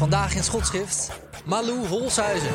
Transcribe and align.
Vandaag 0.00 0.34
in 0.34 0.44
schotschrift 0.44 1.10
Malou 1.44 1.86
Holshuizen. 1.86 2.50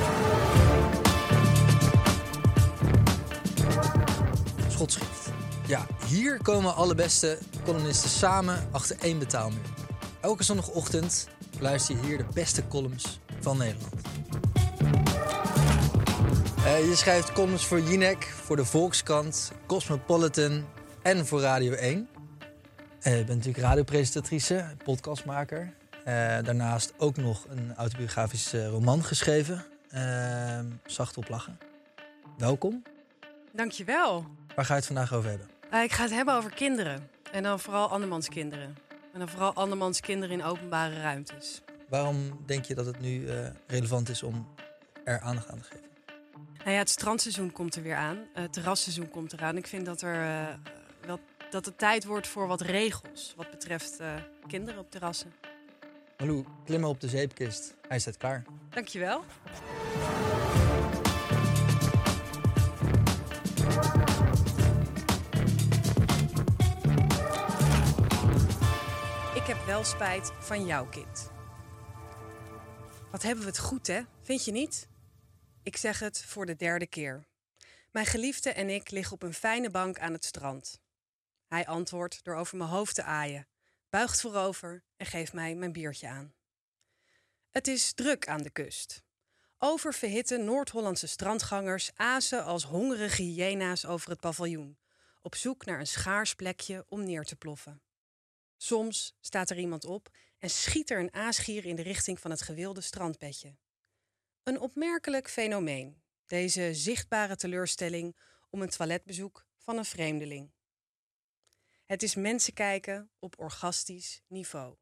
Schotschrift. 4.69 5.31
Ja, 5.67 5.85
hier 6.07 6.39
komen 6.41 6.75
alle 6.75 6.95
beste 6.95 7.38
columnisten 7.63 8.09
samen 8.09 8.67
achter 8.71 8.97
één 8.99 9.19
betaalmuur. 9.19 9.61
Elke 10.21 10.43
zondagochtend 10.43 11.27
luister 11.59 11.95
je 11.95 12.01
hier 12.05 12.17
de 12.17 12.25
beste 12.33 12.67
columns 12.67 13.19
van 13.39 13.57
Nederland. 13.57 13.93
Eh, 16.66 16.89
je 16.89 16.95
schrijft 16.95 17.31
columns 17.31 17.66
voor 17.66 17.79
Jinek, 17.79 18.33
voor 18.43 18.55
de 18.55 18.66
Volkskrant, 18.66 19.51
Cosmopolitan 19.66 20.66
en 21.01 21.25
voor 21.25 21.41
Radio 21.41 21.71
1. 21.71 22.07
Eh, 22.99 23.17
je 23.17 23.23
bent 23.23 23.38
natuurlijk 23.38 23.66
radiopresentatrice, 23.66 24.66
podcastmaker. 24.83 25.73
Eh, 26.06 26.14
daarnaast 26.44 26.94
ook 26.98 27.17
nog 27.17 27.45
een 27.50 27.75
autobiografische 27.75 28.67
roman 28.67 29.03
geschreven. 29.03 29.66
Uh, 29.94 30.59
Zacht 30.86 31.17
op 31.17 31.30
lachen. 31.30 31.58
Welkom. 32.38 32.84
Dankjewel. 33.52 34.25
Waar 34.56 34.66
ga 34.66 34.73
je 34.73 34.80
het 34.80 34.86
vandaag 34.86 35.14
over 35.14 35.30
hebben? 35.30 35.50
Uh, 35.73 35.84
ik 35.84 35.92
ga 35.92 36.02
het 36.02 36.12
hebben 36.12 36.34
over 36.34 36.53
kinderen. 36.53 37.09
En 37.31 37.44
dan 37.44 37.59
vooral 37.59 37.89
andermans 37.89 38.30
kinderen. 38.30 38.78
En 39.14 39.20
dan 39.20 39.30
vooral 39.30 39.53
andermans 39.53 40.00
kinderen 40.00 40.39
in 40.39 40.44
openbare 40.44 41.02
ruimtes. 41.02 41.62
Waarom 41.89 42.44
denk 42.45 42.66
je 42.66 42.75
dat 42.75 42.86
het 42.86 43.00
nu 43.00 43.19
uh, 43.19 43.47
relevant 43.67 44.09
is 44.09 44.23
om 44.23 44.47
er 45.03 45.19
aandacht 45.19 45.50
aan 45.50 45.59
te 45.59 45.67
geven? 45.67 45.86
Nou 46.58 46.72
ja, 46.72 46.78
het 46.78 46.90
strandseizoen 46.90 47.52
komt 47.52 47.75
er 47.75 47.81
weer 47.84 47.95
aan. 47.95 48.17
Het 48.34 48.53
terrasseizoen 48.53 49.09
komt 49.09 49.34
eraan. 49.34 49.58
Ik 49.58 49.67
vind 49.67 49.86
dat, 49.86 50.02
er, 50.02 50.16
uh, 50.16 50.53
wel, 51.06 51.19
dat 51.50 51.66
het 51.66 51.78
tijd 51.78 52.06
wordt 52.06 52.28
voor 52.28 52.47
wat 52.47 52.62
regels 52.62 53.34
wat 53.36 53.50
betreft 53.50 54.00
kinderen 54.47 54.80
op 54.80 54.92
terrassen. 54.92 55.34
Malou, 56.17 56.45
klimmen 56.66 56.89
op 56.89 56.99
de 57.02 57.09
zeepkist. 57.09 57.75
Hij 57.88 58.00
staat 58.00 58.17
klaar. 58.17 58.44
Dankjewel. 58.69 59.23
Ik 69.35 69.51
heb 69.51 69.66
wel 69.66 69.84
spijt 69.84 70.31
van 70.40 70.66
jouw 70.66 70.85
kind. 70.85 71.31
Wat 73.11 73.23
hebben 73.23 73.44
we 73.44 73.50
het 73.50 73.59
goed, 73.59 73.88
hè? 73.88 74.01
Vind 74.22 74.45
je 74.45 74.51
niet? 74.51 74.88
Ik 75.63 75.78
zeg 75.78 76.00
het 76.00 76.23
voor 76.25 76.45
de 76.45 76.56
derde 76.56 76.88
keer. 76.88 77.25
Mijn 77.91 78.06
geliefde 78.06 78.50
en 78.50 78.69
ik 78.69 78.91
liggen 78.91 79.13
op 79.13 79.23
een 79.23 79.34
fijne 79.34 79.69
bank 79.69 80.00
aan 80.00 80.13
het 80.13 80.25
strand. 80.25 80.81
Hij 81.47 81.67
antwoordt 81.67 82.23
door 82.23 82.35
over 82.35 82.57
mijn 82.57 82.69
hoofd 82.69 82.95
te 82.95 83.03
aaien 83.03 83.47
buigt 83.95 84.22
voorover 84.22 84.83
en 84.97 85.06
geeft 85.06 85.33
mij 85.33 85.56
mijn 85.56 85.72
biertje 85.72 86.07
aan. 86.07 86.33
Het 87.50 87.67
is 87.67 87.94
druk 87.94 88.28
aan 88.28 88.41
de 88.41 88.50
kust. 88.50 89.03
Oververhitte 89.57 90.38
Noord-Hollandse 90.38 91.07
strandgangers 91.07 91.91
azen 91.94 92.44
als 92.44 92.63
hongerige 92.63 93.22
hyena's 93.22 93.85
over 93.85 94.09
het 94.09 94.19
paviljoen, 94.19 94.78
op 95.22 95.35
zoek 95.35 95.66
naar 95.66 95.79
een 95.79 95.88
schaars 95.88 96.34
plekje 96.34 96.85
om 96.88 97.03
neer 97.03 97.23
te 97.23 97.35
ploffen. 97.35 97.81
Soms 98.57 99.17
staat 99.19 99.50
er 99.50 99.57
iemand 99.57 99.85
op 99.85 100.09
en 100.39 100.50
schiet 100.50 100.89
er 100.89 101.00
een 101.00 101.13
aasgier 101.13 101.66
in 101.66 101.75
de 101.75 101.84
richting 101.84 102.19
van 102.19 102.31
het 102.31 102.41
gewilde 102.41 102.81
strandbedje. 102.81 103.57
Een 104.44 104.59
opmerkelijk 104.59 105.29
fenomeen, 105.29 106.01
deze 106.25 106.73
zichtbare 106.73 107.35
teleurstelling 107.35 108.16
om 108.50 108.61
een 108.61 108.69
toiletbezoek 108.69 109.45
van 109.57 109.78
een 109.78 109.85
vreemdeling. 109.85 110.54
Het 111.85 112.03
is 112.03 112.16
mensen 112.16 112.53
kijken 112.53 113.09
op 113.19 113.40
orgastisch 113.40 114.22
niveau. 114.28 114.75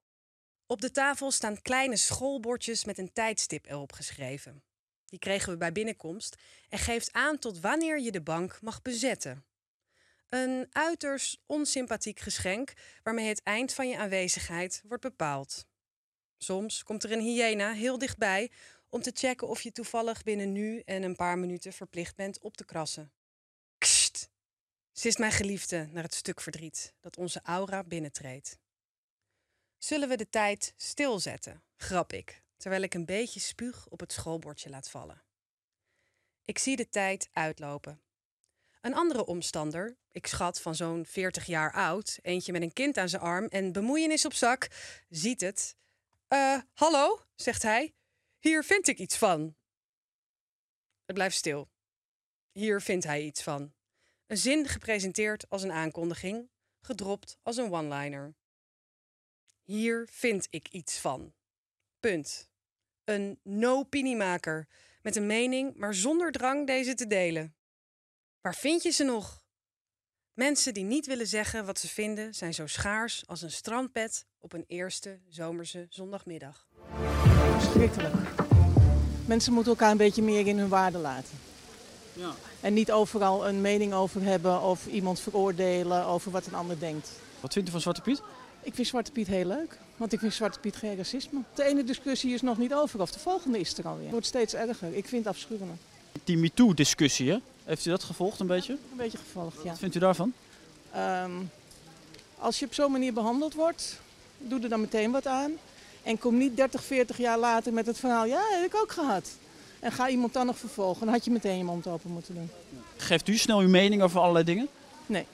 Op 0.66 0.81
de 0.81 0.91
tafel 0.91 1.31
staan 1.31 1.62
kleine 1.62 1.97
schoolbordjes 1.97 2.86
met 2.86 2.97
een 2.97 3.14
tijdstip 3.14 3.66
erop 3.66 3.91
geschreven. 3.91 4.64
Die 5.06 5.19
kregen 5.19 5.52
we 5.52 5.58
bij 5.58 5.72
binnenkomst 5.72 6.36
en 6.69 6.78
geeft 6.80 7.12
aan 7.12 7.40
tot 7.40 7.59
wanneer 7.59 8.00
je 8.00 8.12
de 8.12 8.22
bank 8.22 8.62
mag 8.62 8.81
bezetten. 8.81 9.46
Een 10.30 10.68
uiterst 10.72 11.41
onsympathiek 11.46 12.19
geschenk 12.19 12.74
waarmee 13.03 13.28
het 13.28 13.44
eind 13.44 13.74
van 13.74 13.88
je 13.88 13.97
aanwezigheid 13.97 14.81
wordt 14.88 15.03
bepaald. 15.03 15.66
Soms 16.38 16.84
komt 16.84 17.03
er 17.03 17.12
een 17.12 17.20
hyena 17.20 17.74
heel 17.74 17.97
dichtbij 17.97 18.52
om 18.90 19.02
te 19.02 19.12
checken 19.14 19.47
of 19.47 19.62
je 19.62 19.72
toevallig 19.72 20.24
binnen 20.24 20.52
nu 20.52 20.80
en 20.80 21.03
een 21.03 21.16
paar 21.16 21.38
minuten 21.38 21.74
verplicht 21.74 22.16
bent 22.16 22.40
op 22.40 22.58
te 22.58 22.66
krassen. 22.66 23.12
Ze 24.94 25.08
is 25.08 25.18
mijn 25.18 25.31
geliefde 25.31 25.88
naar 25.92 26.04
het 26.04 26.14
stuk 26.14 26.42
verdriet 26.42 26.94
dat 27.00 27.18
onze 27.18 27.40
aura 27.44 27.84
binnentreedt. 27.84 28.59
Zullen 29.78 30.09
we 30.09 30.18
de 30.18 30.30
tijd 30.30 30.74
stilzetten, 30.78 31.64
grap 31.76 32.14
ik, 32.14 32.44
terwijl 32.58 32.81
ik 32.81 32.94
een 32.94 33.06
beetje 33.06 33.40
spuug 33.40 33.88
op 33.88 34.00
het 34.00 34.12
schoolbordje 34.12 34.70
laat 34.70 34.90
vallen. 34.90 35.24
Ik 36.46 36.58
zie 36.58 36.76
de 36.76 36.90
tijd 36.90 37.30
uitlopen. 37.32 38.02
Een 38.82 38.94
andere 38.94 39.26
omstander, 39.26 39.98
ik 40.12 40.28
schat 40.28 40.62
van 40.62 40.76
zo'n 40.76 41.06
40 41.06 41.46
jaar 41.46 41.74
oud, 41.74 42.20
eentje 42.22 42.52
met 42.52 42.62
een 42.62 42.74
kind 42.74 42.98
aan 42.98 43.09
zijn 43.09 43.22
arm 43.22 43.48
en 43.48 43.72
bemoeienis 43.72 44.26
op 44.26 44.34
zak, 44.34 44.68
ziet 45.09 45.42
het. 45.42 45.76
Eh, 46.28 46.62
hallo, 46.74 47.22
zegt 47.36 47.62
hij. 47.62 47.94
Hier 48.40 48.64
vind 48.64 48.88
ik 48.88 48.98
iets 48.98 49.18
van. 49.18 49.56
Het 51.06 51.16
blijft 51.16 51.36
stil. 51.36 51.70
Hier 52.52 52.82
vindt 52.82 53.06
hij 53.06 53.24
iets 53.24 53.44
van. 53.44 53.74
Een 54.34 54.40
zin 54.40 54.68
gepresenteerd 54.68 55.50
als 55.50 55.64
een 55.64 55.72
aankondiging, 55.72 56.50
gedropt 56.82 57.38
als 57.44 57.58
een 57.58 57.72
one-liner. 57.72 58.36
Hier 59.64 60.08
vind 60.12 60.48
ik 60.50 60.68
iets 60.68 60.98
van. 60.98 61.34
Punt. 62.00 62.50
Een 63.04 63.40
no-opiniemaker 63.44 64.68
met 65.02 65.16
een 65.16 65.26
mening, 65.26 65.76
maar 65.76 65.94
zonder 65.94 66.32
drang 66.32 66.68
deze 66.68 66.94
te 66.94 67.08
delen. 67.08 67.56
Waar 68.42 68.56
vind 68.56 68.84
je 68.84 68.90
ze 68.90 69.04
nog? 69.04 69.44
Mensen 70.34 70.74
die 70.74 70.84
niet 70.84 71.06
willen 71.06 71.28
zeggen 71.28 71.66
wat 71.66 71.79
ze 71.79 71.88
vinden, 71.88 72.34
zijn 72.36 72.53
zo 72.53 72.68
schaars 72.68 73.28
als 73.28 73.41
een 73.41 73.52
strandpet 73.52 74.26
op 74.40 74.53
een 74.53 74.66
eerste 74.68 75.20
zomerse 75.29 75.86
zondagmiddag. 75.90 76.68
Schrikkelijk. 77.62 78.16
Mensen 79.28 79.53
moeten 79.53 79.72
elkaar 79.72 79.91
een 79.91 79.97
beetje 79.97 80.24
meer 80.24 80.47
in 80.47 80.58
hun 80.58 80.70
waarde 80.70 80.97
laten. 80.97 81.53
Ja. 82.14 82.32
En 82.60 82.74
niet 82.74 82.92
overal 82.92 83.48
een 83.48 83.62
mening 83.62 83.94
over 83.94 84.22
hebben 84.22 84.62
of 84.62 84.88
iemand 84.88 85.20
veroordelen 85.20 86.06
over 86.06 86.32
wat 86.32 86.46
een 86.46 86.54
ander 86.54 86.80
denkt. 86.80 87.12
Wat 87.40 87.54
vindt 87.54 87.68
u 87.68 87.72
van 87.72 87.82
Zwarte 87.82 88.02
Piet? 88.02 88.22
Ik 88.62 88.76
vind 88.76 88.88
Zwarte 88.88 89.12
Piet 89.12 89.28
heel 89.28 89.46
leuk, 89.46 89.78
want 89.98 90.14
ik 90.14 90.20
vind 90.20 90.34
Zwarte 90.34 90.60
Piet 90.60 90.76
geen 90.76 90.96
racisme. 90.98 91.40
De 91.54 91.64
ene 91.64 91.84
discussie 91.84 92.34
is 92.34 92.42
nog 92.42 92.58
niet 92.58 92.74
over 92.74 93.02
of 93.02 93.12
de 93.12 93.20
volgende 93.20 93.60
is 93.60 93.78
er 93.78 93.88
alweer. 93.88 94.04
Het 94.04 94.12
wordt 94.12 94.26
steeds 94.26 94.54
erger. 94.54 94.96
Ik 94.96 95.08
vind 95.08 95.26
het 95.26 95.34
afschuwelijk. 95.34 95.80
Die 96.24 96.38
MeToo-discussie, 96.38 97.30
hè? 97.32 97.38
heeft 97.64 97.86
u 97.86 97.90
dat 97.90 98.04
gevolgd 98.04 98.40
een 98.40 98.48
beetje? 98.48 98.74
Een 98.74 98.98
beetje 98.98 99.18
gevolgd, 99.18 99.64
ja. 99.64 99.70
Wat 99.70 99.80
vindt 99.80 99.96
u 99.96 100.00
daarvan? 100.00 100.34
Um, 100.96 101.50
als 102.38 102.60
je 102.60 102.66
op 102.66 102.74
zo'n 102.74 102.92
manier 102.92 103.14
behandeld 103.14 103.54
wordt, 103.54 104.00
doe 104.38 104.62
er 104.62 104.70
dan 104.70 104.82
meteen 104.82 105.12
wat 105.12 105.28
aan. 105.28 105.52
En 106.04 106.18
kom 106.18 106.38
niet 106.38 106.56
30, 106.56 106.84
40 106.84 107.18
jaar 107.18 107.38
later 107.38 107.74
met 107.74 107.86
het 107.86 107.98
verhaal, 107.98 108.26
ja, 108.26 108.42
heb 108.50 108.66
ik 108.66 108.76
ook 108.76 108.92
gehad. 108.92 109.30
En 109.84 109.91
ga 109.91 110.09
iemand 110.09 110.34
dan 110.34 110.46
nog 110.46 110.58
vervolgen. 110.58 111.06
Dan 111.06 111.14
had 111.14 111.26
je 111.26 111.32
meteen 111.32 111.58
je 111.58 111.64
mond 111.64 111.88
open 111.88 112.12
moeten 112.12 112.34
doen. 112.34 112.50
Geeft 112.97 113.28
u 113.28 113.38
snel 113.38 113.59
uw 113.59 113.70
mening 113.70 114.02
over 114.02 114.20
allerlei 114.20 114.46
dingen? 114.46 114.68
Nee. 115.06 115.28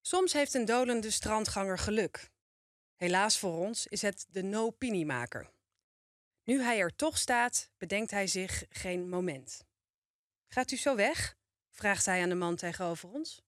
Soms 0.00 0.32
heeft 0.32 0.54
een 0.54 0.64
dolende 0.64 1.10
strandganger 1.10 1.78
geluk. 1.78 2.30
Helaas 2.96 3.38
voor 3.38 3.66
ons 3.66 3.86
is 3.86 4.02
het 4.02 4.26
de 4.28 4.42
no-piniemaker. 4.42 5.50
Nu 6.42 6.62
hij 6.62 6.78
er 6.78 6.96
toch 6.96 7.18
staat, 7.18 7.70
bedenkt 7.78 8.10
hij 8.10 8.26
zich 8.26 8.64
geen 8.68 9.08
moment. 9.08 9.64
Gaat 10.48 10.70
u 10.70 10.76
zo 10.76 10.96
weg? 10.96 11.36
vraagt 11.70 12.06
hij 12.06 12.22
aan 12.22 12.28
de 12.28 12.34
man 12.34 12.56
tegenover 12.56 13.08
ons. 13.08 13.42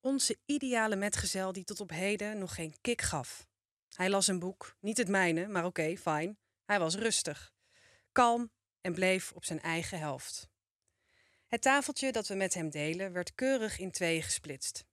Onze 0.00 0.38
ideale 0.46 0.96
metgezel 0.96 1.52
die 1.52 1.64
tot 1.64 1.80
op 1.80 1.90
heden 1.90 2.38
nog 2.38 2.54
geen 2.54 2.74
kick 2.80 3.02
gaf. 3.02 3.46
Hij 3.94 4.10
las 4.10 4.26
een 4.26 4.38
boek, 4.38 4.76
niet 4.80 4.96
het 4.96 5.08
mijne, 5.08 5.46
maar 5.46 5.64
oké, 5.64 5.96
fijn. 5.96 6.38
Hij 6.64 6.78
was 6.78 6.94
rustig, 6.94 7.52
kalm 8.12 8.50
en 8.80 8.92
bleef 8.92 9.32
op 9.32 9.44
zijn 9.44 9.60
eigen 9.60 9.98
helft. 9.98 10.48
Het 11.46 11.62
tafeltje 11.62 12.12
dat 12.12 12.28
we 12.28 12.34
met 12.34 12.54
hem 12.54 12.70
delen 12.70 13.12
werd 13.12 13.34
keurig 13.34 13.78
in 13.78 13.90
tweeën 13.90 14.22
gesplitst. 14.22 14.84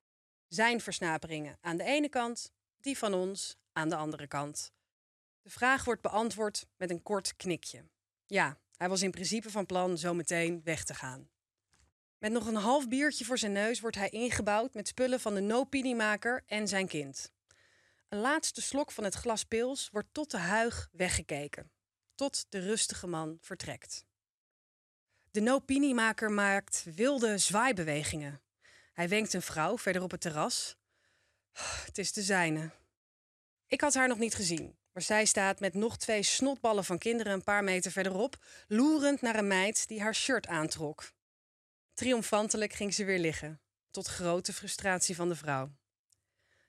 Zijn 0.48 0.82
versnaperingen 0.82 1.58
aan 1.62 1.78
de 1.78 1.84
ene 1.84 2.10
kant, 2.10 2.52
die 2.82 2.98
van 2.98 3.14
ons 3.14 3.58
aan 3.74 3.90
de 3.90 3.96
andere 3.96 4.28
kant. 4.28 4.72
De 5.42 5.50
vraag 5.50 5.84
wordt 5.84 6.02
beantwoord 6.02 6.66
met 6.78 6.90
een 6.90 7.04
kort 7.04 7.36
knikje. 7.36 7.84
Ja, 8.26 8.58
hij 8.76 8.90
was 8.90 9.02
in 9.02 9.12
principe 9.12 9.50
van 9.50 9.66
plan 9.66 9.98
zo 9.98 10.14
meteen 10.14 10.62
weg 10.64 10.84
te 10.84 10.94
gaan. 10.94 11.30
Met 12.18 12.32
nog 12.32 12.48
een 12.48 12.56
half 12.56 12.88
biertje 12.88 13.26
voor 13.26 13.38
zijn 13.38 13.52
neus 13.52 13.80
wordt 13.80 13.96
hij 13.96 14.10
ingebouwd 14.10 14.74
met 14.74 14.88
spullen 14.88 15.20
van 15.20 15.34
de 15.34 15.42
no-piniemaker 15.42 16.44
en 16.46 16.68
zijn 16.68 16.88
kind. 16.88 17.32
Een 18.10 18.20
laatste 18.20 18.62
slok 18.62 18.92
van 18.92 19.04
het 19.04 19.14
glas 19.14 19.44
pils 19.44 19.90
wordt 19.92 20.08
tot 20.12 20.32
de 20.32 20.38
huig 20.38 20.90
weggekeken, 20.92 21.72
tot 22.18 22.46
de 22.50 22.60
rustige 22.60 23.08
man 23.08 23.38
vertrekt. 23.42 24.06
De 25.32 25.40
no-piniemaker 25.40 26.32
maakt 26.32 26.86
wilde 26.96 27.38
zwaaibewegingen. 27.38 28.42
Hij 28.94 29.10
wenkt 29.10 29.34
een 29.34 29.42
vrouw 29.42 29.78
verder 29.78 30.02
op 30.02 30.12
het 30.12 30.22
terras. 30.22 30.76
Het 31.86 31.98
is 31.98 32.14
de 32.14 32.22
zijne. 32.22 32.72
Ik 33.68 33.82
had 33.82 33.94
haar 33.94 34.08
nog 34.08 34.18
niet 34.18 34.36
gezien, 34.36 34.78
maar 34.92 35.04
zij 35.04 35.26
staat 35.26 35.60
met 35.60 35.74
nog 35.74 35.98
twee 35.98 36.24
snotballen 36.24 36.86
van 36.86 36.98
kinderen 36.98 37.34
een 37.34 37.44
paar 37.44 37.64
meter 37.64 37.92
verderop, 37.92 38.46
loerend 38.68 39.22
naar 39.22 39.36
een 39.36 39.48
meid 39.48 39.88
die 39.88 40.02
haar 40.02 40.16
shirt 40.16 40.48
aantrok. 40.48 41.12
Triomfantelijk 41.94 42.74
ging 42.74 42.94
ze 42.94 43.06
weer 43.06 43.20
liggen, 43.20 43.62
tot 43.92 44.08
grote 44.08 44.54
frustratie 44.54 45.16
van 45.16 45.30
de 45.30 45.36
vrouw. 45.36 45.72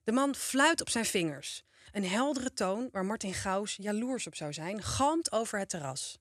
De 0.04 0.12
man 0.12 0.34
fluit 0.34 0.80
op 0.80 0.88
zijn 0.88 1.04
vingers. 1.04 1.64
Een 1.92 2.04
heldere 2.04 2.52
toon 2.52 2.88
waar 2.92 3.04
Martin 3.04 3.34
Gauws 3.34 3.76
jaloers 3.76 4.26
op 4.26 4.34
zou 4.34 4.52
zijn, 4.52 4.82
galmt 4.82 5.32
over 5.32 5.58
het 5.58 5.68
terras. 5.68 6.18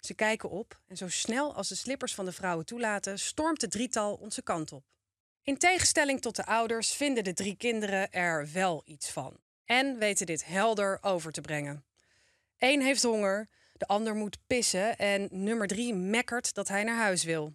Ze 0.00 0.14
kijken 0.14 0.50
op 0.50 0.80
en 0.86 0.96
zo 0.96 1.08
snel 1.08 1.54
als 1.54 1.68
de 1.68 1.74
slippers 1.74 2.14
van 2.14 2.24
de 2.24 2.32
vrouwen 2.32 2.66
toelaten, 2.66 3.18
stormt 3.18 3.60
het 3.60 3.70
drietal 3.70 4.14
onze 4.14 4.42
kant 4.42 4.72
op. 4.72 4.84
In 5.42 5.58
tegenstelling 5.58 6.20
tot 6.20 6.36
de 6.36 6.46
ouders 6.46 6.92
vinden 6.92 7.24
de 7.24 7.32
drie 7.32 7.56
kinderen 7.56 8.10
er 8.10 8.52
wel 8.52 8.82
iets 8.84 9.10
van 9.10 9.36
en 9.64 9.98
weten 9.98 10.26
dit 10.26 10.44
helder 10.44 10.98
over 11.00 11.32
te 11.32 11.40
brengen. 11.40 11.84
Eén 12.58 12.82
heeft 12.82 13.02
honger, 13.02 13.48
de 13.72 13.86
ander 13.86 14.14
moet 14.14 14.38
pissen 14.46 14.98
en 14.98 15.28
nummer 15.30 15.66
drie 15.66 15.94
mekkert 15.94 16.54
dat 16.54 16.68
hij 16.68 16.84
naar 16.84 16.96
huis 16.96 17.24
wil. 17.24 17.54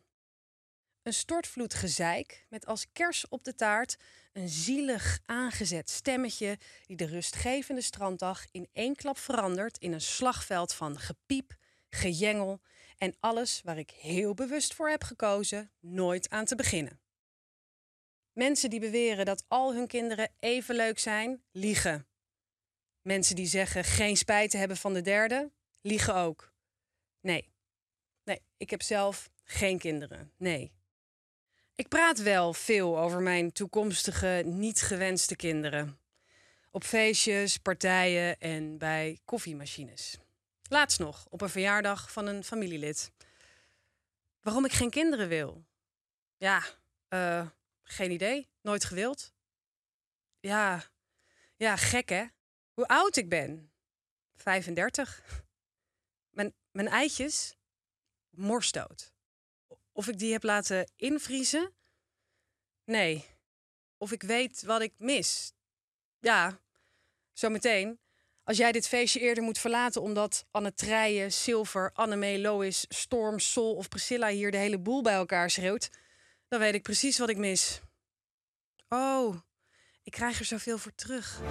Een 1.04 1.14
stortvloed 1.14 1.74
gezeik 1.74 2.46
met 2.50 2.66
als 2.66 2.86
kers 2.92 3.28
op 3.30 3.44
de 3.44 3.56
taart 3.56 3.98
een 4.34 4.50
zielig 4.50 5.20
aangezet 5.26 5.90
stemmetje 5.90 6.58
die 6.86 6.98
de 6.98 7.06
rustgevende 7.06 7.82
stranddag 7.82 8.46
in 8.52 8.68
één 8.74 8.96
klap 8.96 9.18
verandert 9.18 9.78
in 9.78 9.94
een 9.94 10.02
slagveld 10.02 10.74
van 10.74 11.00
gepiep, 11.00 11.56
gejengel 11.90 12.62
en 12.98 13.16
alles 13.20 13.62
waar 13.64 13.78
ik 13.78 13.92
heel 13.92 14.34
bewust 14.34 14.74
voor 14.74 14.90
heb 14.90 15.04
gekozen 15.04 15.72
nooit 15.80 16.30
aan 16.30 16.46
te 16.46 16.56
beginnen. 16.56 17.00
Mensen 18.34 18.70
die 18.70 18.80
beweren 18.80 19.26
dat 19.26 19.46
al 19.48 19.74
hun 19.74 19.88
kinderen 19.88 20.32
even 20.40 20.76
leuk 20.76 21.00
zijn, 21.00 21.44
liegen. 21.52 22.08
Mensen 23.02 23.36
die 23.36 23.48
zeggen 23.48 23.84
geen 23.84 24.18
spijt 24.18 24.52
te 24.52 24.58
hebben 24.58 24.78
van 24.78 24.94
de 24.94 25.02
derde, 25.02 25.52
liegen 25.82 26.16
ook. 26.16 26.54
Nee, 27.22 27.54
nee, 28.24 28.42
ik 28.58 28.70
heb 28.70 28.82
zelf 28.82 29.32
geen 29.44 29.80
kinderen. 29.80 30.34
Nee. 30.38 30.81
Ik 31.82 31.88
praat 31.88 32.22
wel 32.22 32.54
veel 32.54 33.00
over 33.00 33.22
mijn 33.22 33.52
toekomstige 33.52 34.44
niet 34.46 34.82
gewenste 34.82 35.36
kinderen. 35.36 36.00
Op 36.72 36.84
feestjes, 36.84 37.58
partijen 37.58 38.40
en 38.40 38.78
bij 38.78 39.20
koffiemachines. 39.26 40.18
Laatst 40.70 41.00
nog, 41.00 41.28
op 41.30 41.42
een 41.42 41.50
verjaardag 41.50 42.12
van 42.12 42.28
een 42.28 42.44
familielid. 42.44 43.12
Waarom 44.42 44.66
ik 44.66 44.72
geen 44.72 44.90
kinderen 44.90 45.28
wil? 45.28 45.66
Ja, 46.38 46.64
eh, 47.08 47.48
geen 47.84 48.12
idee. 48.12 48.50
Nooit 48.62 48.86
gewild. 48.86 49.34
Ja, 50.40 50.84
ja, 51.56 51.76
gek 51.76 52.10
hè? 52.10 52.26
Hoe 52.74 52.88
oud 52.88 53.16
ik 53.16 53.30
ben? 53.30 53.72
35. 54.36 55.24
Mijn, 56.30 56.54
mijn 56.72 56.88
eitjes? 56.88 57.56
Morsdood. 58.30 59.11
Of 59.92 60.08
ik 60.08 60.20
die 60.20 60.32
heb 60.32 60.44
laten 60.44 60.92
invriezen? 60.96 61.74
Nee. 62.86 63.26
Of 63.98 64.12
ik 64.12 64.24
weet 64.24 64.64
wat 64.64 64.82
ik 64.82 64.94
mis? 64.98 65.54
Ja, 66.20 66.60
zometeen. 67.34 68.00
Als 68.44 68.58
jij 68.58 68.72
dit 68.72 68.88
feestje 68.88 69.20
eerder 69.20 69.44
moet 69.44 69.58
verlaten 69.58 70.02
omdat 70.02 70.46
Anne 70.52 70.74
Trijen, 70.74 71.32
Silver, 71.32 71.92
Annemee, 71.94 72.40
Lois, 72.40 72.86
Storm, 72.90 73.40
Sol 73.40 73.76
of 73.76 73.88
Priscilla 73.88 74.28
hier 74.28 74.52
de 74.52 74.58
hele 74.58 74.80
boel 74.80 75.02
bij 75.02 75.14
elkaar 75.14 75.50
schreeuwt, 75.50 75.90
dan 76.48 76.60
weet 76.60 76.74
ik 76.74 76.84
precies 76.84 77.18
wat 77.18 77.30
ik 77.30 77.38
mis. 77.38 77.82
Oh, 78.90 79.36
ik 80.04 80.12
krijg 80.12 80.40
er 80.40 80.46
zoveel 80.46 80.78
voor 80.78 80.96
terug. 80.96 81.42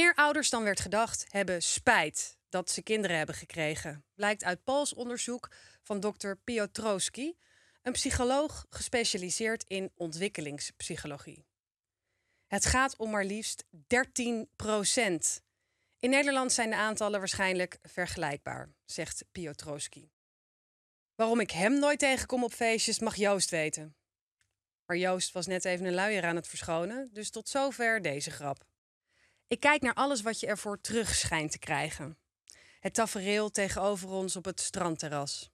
Meer 0.00 0.14
ouders 0.14 0.50
dan 0.50 0.62
werd 0.62 0.80
gedacht 0.80 1.26
hebben 1.28 1.62
spijt 1.62 2.38
dat 2.48 2.70
ze 2.70 2.82
kinderen 2.82 3.16
hebben 3.16 3.34
gekregen. 3.34 4.04
Blijkt 4.14 4.44
uit 4.44 4.64
Pools 4.64 4.94
onderzoek 4.94 5.50
van 5.82 6.00
dokter 6.00 6.36
Piotrowski, 6.36 7.36
een 7.82 7.92
psycholoog 7.92 8.66
gespecialiseerd 8.70 9.64
in 9.66 9.92
ontwikkelingspsychologie. 9.94 11.46
Het 12.46 12.66
gaat 12.66 12.96
om 12.96 13.10
maar 13.10 13.24
liefst 13.24 13.64
13 13.86 14.48
procent. 14.56 15.42
In 15.98 16.10
Nederland 16.10 16.52
zijn 16.52 16.70
de 16.70 16.76
aantallen 16.76 17.18
waarschijnlijk 17.18 17.78
vergelijkbaar, 17.82 18.68
zegt 18.84 19.24
Piotrowski. 19.32 20.10
Waarom 21.14 21.40
ik 21.40 21.50
hem 21.50 21.78
nooit 21.78 21.98
tegenkom 21.98 22.44
op 22.44 22.52
feestjes 22.52 22.98
mag 22.98 23.16
Joost 23.16 23.50
weten. 23.50 23.96
Maar 24.86 24.96
Joost 24.96 25.32
was 25.32 25.46
net 25.46 25.64
even 25.64 25.86
een 25.86 25.94
luier 25.94 26.24
aan 26.24 26.36
het 26.36 26.48
verschonen, 26.48 27.08
dus 27.12 27.30
tot 27.30 27.48
zover 27.48 28.02
deze 28.02 28.30
grap. 28.30 28.68
Ik 29.50 29.60
kijk 29.60 29.82
naar 29.82 29.94
alles 29.94 30.22
wat 30.22 30.40
je 30.40 30.46
ervoor 30.46 30.80
terug 30.80 31.14
schijnt 31.14 31.50
te 31.50 31.58
krijgen. 31.58 32.18
Het 32.80 32.94
tafereel 32.94 33.50
tegenover 33.50 34.08
ons 34.08 34.36
op 34.36 34.44
het 34.44 34.60
strandterras. 34.60 35.50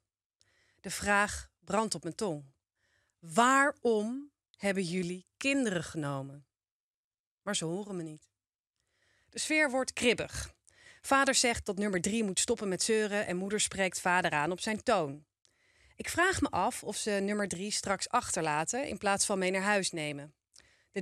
De 0.80 0.90
vraag 0.90 1.48
brandt 1.64 1.94
op 1.94 2.02
mijn 2.02 2.14
tong. 2.14 2.44
Waarom 3.18 4.30
hebben 4.56 4.82
jullie 4.82 5.26
kinderen 5.36 5.84
genomen? 5.84 6.46
Maar 7.42 7.56
ze 7.56 7.64
horen 7.64 7.96
me 7.96 8.02
niet. 8.02 8.28
De 9.30 9.38
sfeer 9.38 9.70
wordt 9.70 9.92
kribbig. 9.92 10.54
Vader 11.00 11.34
zegt 11.34 11.66
dat 11.66 11.78
nummer 11.78 12.00
drie 12.00 12.24
moet 12.24 12.40
stoppen 12.40 12.68
met 12.68 12.82
zeuren 12.82 13.26
en 13.26 13.36
moeder 13.36 13.60
spreekt 13.60 14.00
vader 14.00 14.30
aan 14.30 14.50
op 14.50 14.60
zijn 14.60 14.82
toon. 14.82 15.24
Ik 15.94 16.08
vraag 16.08 16.40
me 16.40 16.48
af 16.48 16.82
of 16.82 16.96
ze 16.96 17.10
nummer 17.10 17.48
drie 17.48 17.70
straks 17.70 18.08
achterlaten 18.08 18.88
in 18.88 18.98
plaats 18.98 19.26
van 19.26 19.38
mee 19.38 19.50
naar 19.50 19.62
huis 19.62 19.90
nemen. 19.90 20.34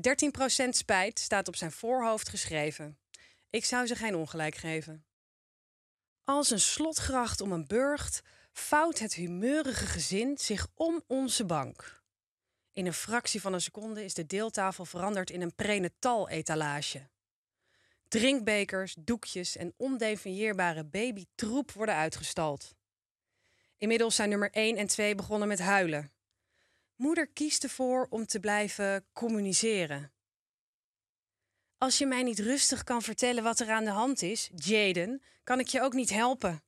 De 0.00 0.16
13% 0.66 0.68
spijt 0.68 1.18
staat 1.18 1.48
op 1.48 1.56
zijn 1.56 1.72
voorhoofd 1.72 2.28
geschreven. 2.28 2.98
Ik 3.50 3.64
zou 3.64 3.86
ze 3.86 3.94
geen 3.94 4.14
ongelijk 4.14 4.54
geven. 4.54 5.04
Als 6.24 6.50
een 6.50 6.60
slotgracht 6.60 7.40
om 7.40 7.52
een 7.52 7.66
burcht 7.66 8.22
vouwt 8.52 8.98
het 8.98 9.14
humeurige 9.14 9.86
gezin 9.86 10.38
zich 10.38 10.66
om 10.74 11.02
onze 11.06 11.44
bank. 11.44 12.02
In 12.72 12.86
een 12.86 12.92
fractie 12.92 13.40
van 13.40 13.52
een 13.52 13.60
seconde 13.60 14.04
is 14.04 14.14
de 14.14 14.26
deeltafel 14.26 14.84
veranderd 14.84 15.30
in 15.30 15.40
een 15.40 15.54
prenatal-etalage. 15.54 17.08
Drinkbekers, 18.08 18.96
doekjes 18.98 19.56
en 19.56 19.74
ondefinieerbare 19.76 20.84
babytroep 20.84 21.72
worden 21.72 21.94
uitgestald. 21.94 22.74
Inmiddels 23.76 24.14
zijn 24.14 24.28
nummer 24.28 24.50
1 24.50 24.76
en 24.76 24.86
2 24.86 25.14
begonnen 25.14 25.48
met 25.48 25.60
huilen. 25.60 26.13
Moeder 26.96 27.26
kiest 27.26 27.62
ervoor 27.62 28.06
om 28.10 28.26
te 28.26 28.40
blijven 28.40 29.06
communiceren. 29.12 30.12
Als 31.78 31.98
je 31.98 32.06
mij 32.06 32.22
niet 32.22 32.38
rustig 32.38 32.84
kan 32.84 33.02
vertellen 33.02 33.42
wat 33.42 33.60
er 33.60 33.70
aan 33.70 33.84
de 33.84 33.90
hand 33.90 34.22
is, 34.22 34.50
Jaden, 34.54 35.22
kan 35.44 35.60
ik 35.60 35.68
je 35.68 35.80
ook 35.80 35.92
niet 35.92 36.10
helpen. 36.10 36.62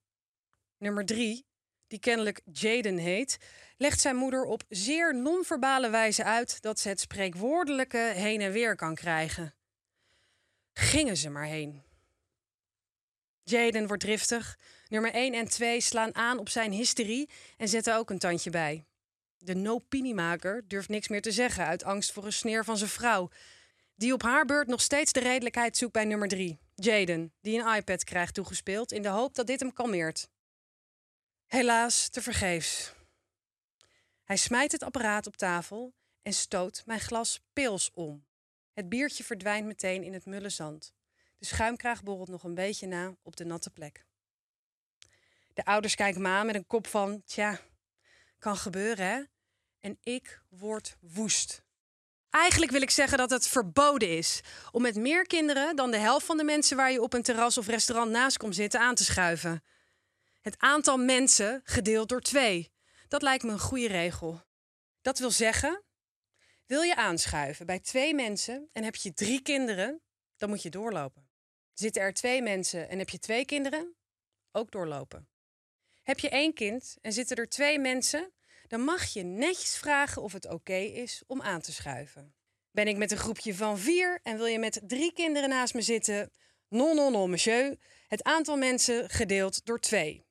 nummer 0.78 1.06
3, 1.06 1.46
die 1.86 1.98
kennelijk 1.98 2.40
Jaden 2.52 2.96
heet, 2.96 3.38
legt 3.76 4.00
zijn 4.00 4.16
moeder 4.16 4.44
op 4.44 4.64
zeer 4.68 5.14
non-verbale 5.14 5.90
wijze 5.90 6.24
uit 6.24 6.62
dat 6.62 6.78
ze 6.78 6.88
het 6.88 7.00
spreekwoordelijke 7.00 8.12
heen 8.14 8.40
en 8.40 8.52
weer 8.52 8.76
kan 8.76 8.94
krijgen. 8.94 9.54
Gingen 10.72 11.16
ze 11.16 11.30
maar 11.30 11.46
heen. 11.46 11.82
Jaden 13.42 13.86
wordt 13.86 14.02
driftig. 14.02 14.58
Nummer 14.88 15.12
1 15.12 15.34
en 15.34 15.48
2 15.48 15.80
slaan 15.80 16.14
aan 16.14 16.38
op 16.38 16.48
zijn 16.48 16.72
hysterie 16.72 17.30
en 17.56 17.68
zetten 17.68 17.96
ook 17.96 18.10
een 18.10 18.18
tandje 18.18 18.50
bij. 18.50 18.84
De 19.46 19.54
no-piniemaker 19.54 20.68
durft 20.68 20.88
niks 20.88 21.08
meer 21.08 21.22
te 21.22 21.32
zeggen 21.32 21.66
uit 21.66 21.84
angst 21.84 22.12
voor 22.12 22.24
een 22.24 22.32
sneer 22.32 22.64
van 22.64 22.76
zijn 22.76 22.90
vrouw, 22.90 23.30
die 23.94 24.12
op 24.12 24.22
haar 24.22 24.44
beurt 24.44 24.68
nog 24.68 24.80
steeds 24.80 25.12
de 25.12 25.20
redelijkheid 25.20 25.76
zoekt 25.76 25.92
bij 25.92 26.04
nummer 26.04 26.28
3, 26.28 26.58
Jaden, 26.74 27.32
die 27.40 27.60
een 27.60 27.74
iPad 27.74 28.04
krijgt 28.04 28.34
toegespeeld 28.34 28.92
in 28.92 29.02
de 29.02 29.08
hoop 29.08 29.34
dat 29.34 29.46
dit 29.46 29.60
hem 29.60 29.72
kalmeert. 29.72 30.28
Helaas, 31.46 32.08
tevergeefs. 32.08 32.92
Hij 34.24 34.36
smijt 34.36 34.72
het 34.72 34.82
apparaat 34.82 35.26
op 35.26 35.36
tafel 35.36 35.94
en 36.22 36.32
stoot 36.32 36.82
mijn 36.86 37.00
glas 37.00 37.40
pils 37.52 37.90
om. 37.94 38.26
Het 38.72 38.88
biertje 38.88 39.24
verdwijnt 39.24 39.66
meteen 39.66 40.02
in 40.02 40.12
het 40.12 40.26
mulle 40.26 40.50
zand. 40.50 40.94
De 41.38 41.46
schuimkraag 41.46 42.02
borrelt 42.02 42.28
nog 42.28 42.44
een 42.44 42.54
beetje 42.54 42.86
na 42.86 43.16
op 43.22 43.36
de 43.36 43.44
natte 43.44 43.70
plek. 43.70 44.04
De 45.54 45.64
ouders 45.64 45.94
kijken 45.94 46.22
me 46.22 46.28
aan 46.28 46.46
met 46.46 46.54
een 46.54 46.66
kop 46.66 46.86
van, 46.86 47.22
tja, 47.24 47.60
kan 48.38 48.56
gebeuren 48.56 49.06
hè? 49.06 49.22
En 49.86 49.98
ik 50.02 50.42
word 50.48 50.96
woest. 51.00 51.62
Eigenlijk 52.30 52.72
wil 52.72 52.82
ik 52.82 52.90
zeggen 52.90 53.18
dat 53.18 53.30
het 53.30 53.46
verboden 53.46 54.16
is 54.16 54.40
om 54.70 54.82
met 54.82 54.96
meer 54.96 55.26
kinderen 55.26 55.76
dan 55.76 55.90
de 55.90 55.96
helft 55.96 56.26
van 56.26 56.36
de 56.36 56.44
mensen 56.44 56.76
waar 56.76 56.92
je 56.92 57.02
op 57.02 57.12
een 57.12 57.22
terras 57.22 57.58
of 57.58 57.66
restaurant 57.66 58.10
naast 58.10 58.36
komt 58.36 58.54
zitten 58.54 58.80
aan 58.80 58.94
te 58.94 59.04
schuiven. 59.04 59.64
Het 60.40 60.58
aantal 60.58 60.96
mensen 60.96 61.60
gedeeld 61.64 62.08
door 62.08 62.20
twee. 62.20 62.72
Dat 63.08 63.22
lijkt 63.22 63.44
me 63.44 63.50
een 63.50 63.58
goede 63.58 63.86
regel. 63.86 64.42
Dat 65.00 65.18
wil 65.18 65.30
zeggen, 65.30 65.82
wil 66.66 66.82
je 66.82 66.96
aanschuiven 66.96 67.66
bij 67.66 67.80
twee 67.80 68.14
mensen 68.14 68.68
en 68.72 68.84
heb 68.84 68.96
je 68.96 69.12
drie 69.12 69.42
kinderen, 69.42 70.02
dan 70.36 70.48
moet 70.48 70.62
je 70.62 70.70
doorlopen. 70.70 71.28
Zitten 71.72 72.02
er 72.02 72.12
twee 72.12 72.42
mensen 72.42 72.88
en 72.88 72.98
heb 72.98 73.08
je 73.08 73.18
twee 73.18 73.44
kinderen, 73.44 73.96
ook 74.52 74.70
doorlopen. 74.70 75.28
Heb 76.02 76.18
je 76.18 76.28
één 76.28 76.54
kind 76.54 76.96
en 77.00 77.12
zitten 77.12 77.36
er 77.36 77.48
twee 77.48 77.78
mensen, 77.78 78.34
dan 78.68 78.80
mag 78.80 79.04
je 79.04 79.22
netjes 79.22 79.76
vragen 79.76 80.22
of 80.22 80.32
het 80.32 80.48
oké 80.48 80.76
is 80.76 81.22
om 81.26 81.42
aan 81.42 81.60
te 81.60 81.72
schuiven. 81.72 82.34
Ben 82.70 82.88
ik 82.88 82.96
met 82.96 83.10
een 83.10 83.18
groepje 83.18 83.54
van 83.54 83.78
vier 83.78 84.20
en 84.22 84.36
wil 84.36 84.46
je 84.46 84.58
met 84.58 84.80
drie 84.84 85.12
kinderen 85.12 85.48
naast 85.48 85.74
me 85.74 85.82
zitten? 85.82 86.30
Non, 86.68 86.96
non, 86.96 87.12
non, 87.12 87.30
monsieur. 87.30 87.78
Het 88.08 88.22
aantal 88.22 88.56
mensen 88.56 89.10
gedeeld 89.10 89.64
door 89.64 89.80
twee. 89.80 90.24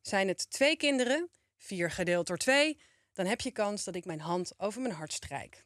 Zijn 0.00 0.28
het 0.28 0.50
twee 0.50 0.76
kinderen, 0.76 1.30
vier 1.56 1.90
gedeeld 1.90 2.26
door 2.26 2.38
twee, 2.38 2.80
dan 3.12 3.26
heb 3.26 3.40
je 3.40 3.50
kans 3.50 3.84
dat 3.84 3.94
ik 3.94 4.04
mijn 4.04 4.20
hand 4.20 4.52
over 4.56 4.80
mijn 4.80 4.94
hart 4.94 5.12
strijk. 5.12 5.64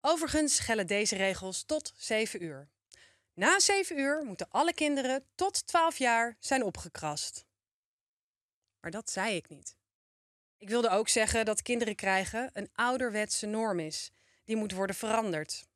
Overigens 0.00 0.58
gelden 0.58 0.86
deze 0.86 1.16
regels 1.16 1.62
tot 1.64 1.92
7 1.96 2.42
uur. 2.42 2.68
Na 3.34 3.58
7 3.58 3.98
uur 3.98 4.24
moeten 4.24 4.50
alle 4.50 4.74
kinderen 4.74 5.26
tot 5.34 5.66
12 5.66 5.98
jaar 5.98 6.36
zijn 6.38 6.62
opgekrast. 6.62 7.46
Maar 8.80 8.90
dat 8.90 9.10
zei 9.10 9.36
ik 9.36 9.48
niet. 9.48 9.79
Ik 10.60 10.68
wilde 10.68 10.88
ook 10.88 11.08
zeggen 11.08 11.44
dat 11.44 11.62
kinderen 11.62 11.94
krijgen 11.94 12.50
een 12.52 12.70
ouderwetse 12.74 13.46
norm 13.46 13.78
is. 13.78 14.10
Die 14.44 14.56
moet 14.56 14.72
worden 14.72 14.96
veranderd. 14.96 15.66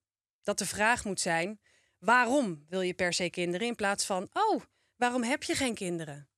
Dat 0.43 0.59
de 0.59 0.67
vraag 0.67 1.05
moet 1.05 1.21
zijn: 1.21 1.61
waarom 1.99 2.65
wil 2.69 2.81
je 2.81 2.95
per 2.95 3.13
se 3.13 3.31
kinderen 3.31 3.67
in 3.67 3.75
plaats 3.75 4.05
van: 4.05 4.29
oh, 4.33 4.63
waarom 4.97 5.23
heb 5.23 5.43
je 5.43 5.55
geen 5.55 5.75
kinderen? 5.75 6.29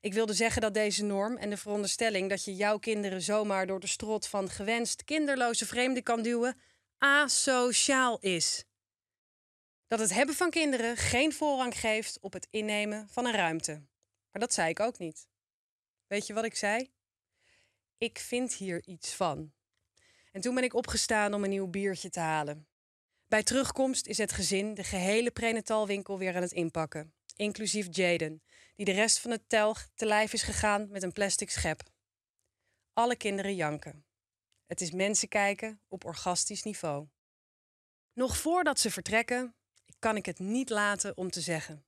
Ik 0.00 0.12
wilde 0.12 0.32
zeggen 0.32 0.62
dat 0.62 0.74
deze 0.74 1.04
norm 1.04 1.36
en 1.36 1.50
de 1.50 1.56
veronderstelling 1.56 2.28
dat 2.28 2.44
je 2.44 2.54
jouw 2.54 2.78
kinderen 2.78 3.22
zomaar 3.22 3.66
door 3.66 3.80
de 3.80 3.86
strot 3.86 4.26
van 4.26 4.50
gewenst 4.50 5.04
kinderloze 5.04 5.66
vreemden 5.66 6.02
kan 6.02 6.22
duwen, 6.22 6.60
asociaal 6.98 8.18
is. 8.20 8.64
Dat 9.86 9.98
het 9.98 10.12
hebben 10.12 10.34
van 10.34 10.50
kinderen 10.50 10.96
geen 10.96 11.32
voorrang 11.32 11.78
geeft 11.78 12.18
op 12.20 12.32
het 12.32 12.46
innemen 12.50 13.08
van 13.08 13.26
een 13.26 13.34
ruimte. 13.34 13.72
Maar 14.30 14.40
dat 14.40 14.54
zei 14.54 14.68
ik 14.68 14.80
ook 14.80 14.98
niet. 14.98 15.28
Weet 16.06 16.26
je 16.26 16.34
wat 16.34 16.44
ik 16.44 16.54
zei? 16.54 16.93
Ik 18.04 18.18
vind 18.18 18.54
hier 18.54 18.86
iets 18.86 19.14
van. 19.14 19.52
En 20.32 20.40
toen 20.40 20.54
ben 20.54 20.64
ik 20.64 20.74
opgestaan 20.74 21.34
om 21.34 21.44
een 21.44 21.50
nieuw 21.50 21.66
biertje 21.66 22.10
te 22.10 22.20
halen. 22.20 22.68
Bij 23.26 23.42
terugkomst 23.42 24.06
is 24.06 24.18
het 24.18 24.32
gezin 24.32 24.74
de 24.74 24.84
gehele 24.84 25.30
prenatalwinkel 25.30 26.18
weer 26.18 26.36
aan 26.36 26.42
het 26.42 26.52
inpakken, 26.52 27.14
inclusief 27.36 27.86
Jaden, 27.90 28.42
die 28.76 28.84
de 28.84 28.92
rest 28.92 29.18
van 29.18 29.30
het 29.30 29.48
telg 29.48 29.88
te 29.94 30.06
lijf 30.06 30.32
is 30.32 30.42
gegaan 30.42 30.90
met 30.90 31.02
een 31.02 31.12
plastic 31.12 31.50
schep. 31.50 31.82
Alle 32.92 33.16
kinderen 33.16 33.54
janken. 33.54 34.04
Het 34.66 34.80
is 34.80 34.90
mensen 34.90 35.28
kijken 35.28 35.80
op 35.88 36.04
orgastisch 36.04 36.62
niveau. 36.62 37.08
Nog 38.12 38.36
voordat 38.36 38.80
ze 38.80 38.90
vertrekken, 38.90 39.54
kan 39.98 40.16
ik 40.16 40.26
het 40.26 40.38
niet 40.38 40.70
laten 40.70 41.16
om 41.16 41.30
te 41.30 41.40
zeggen. 41.40 41.84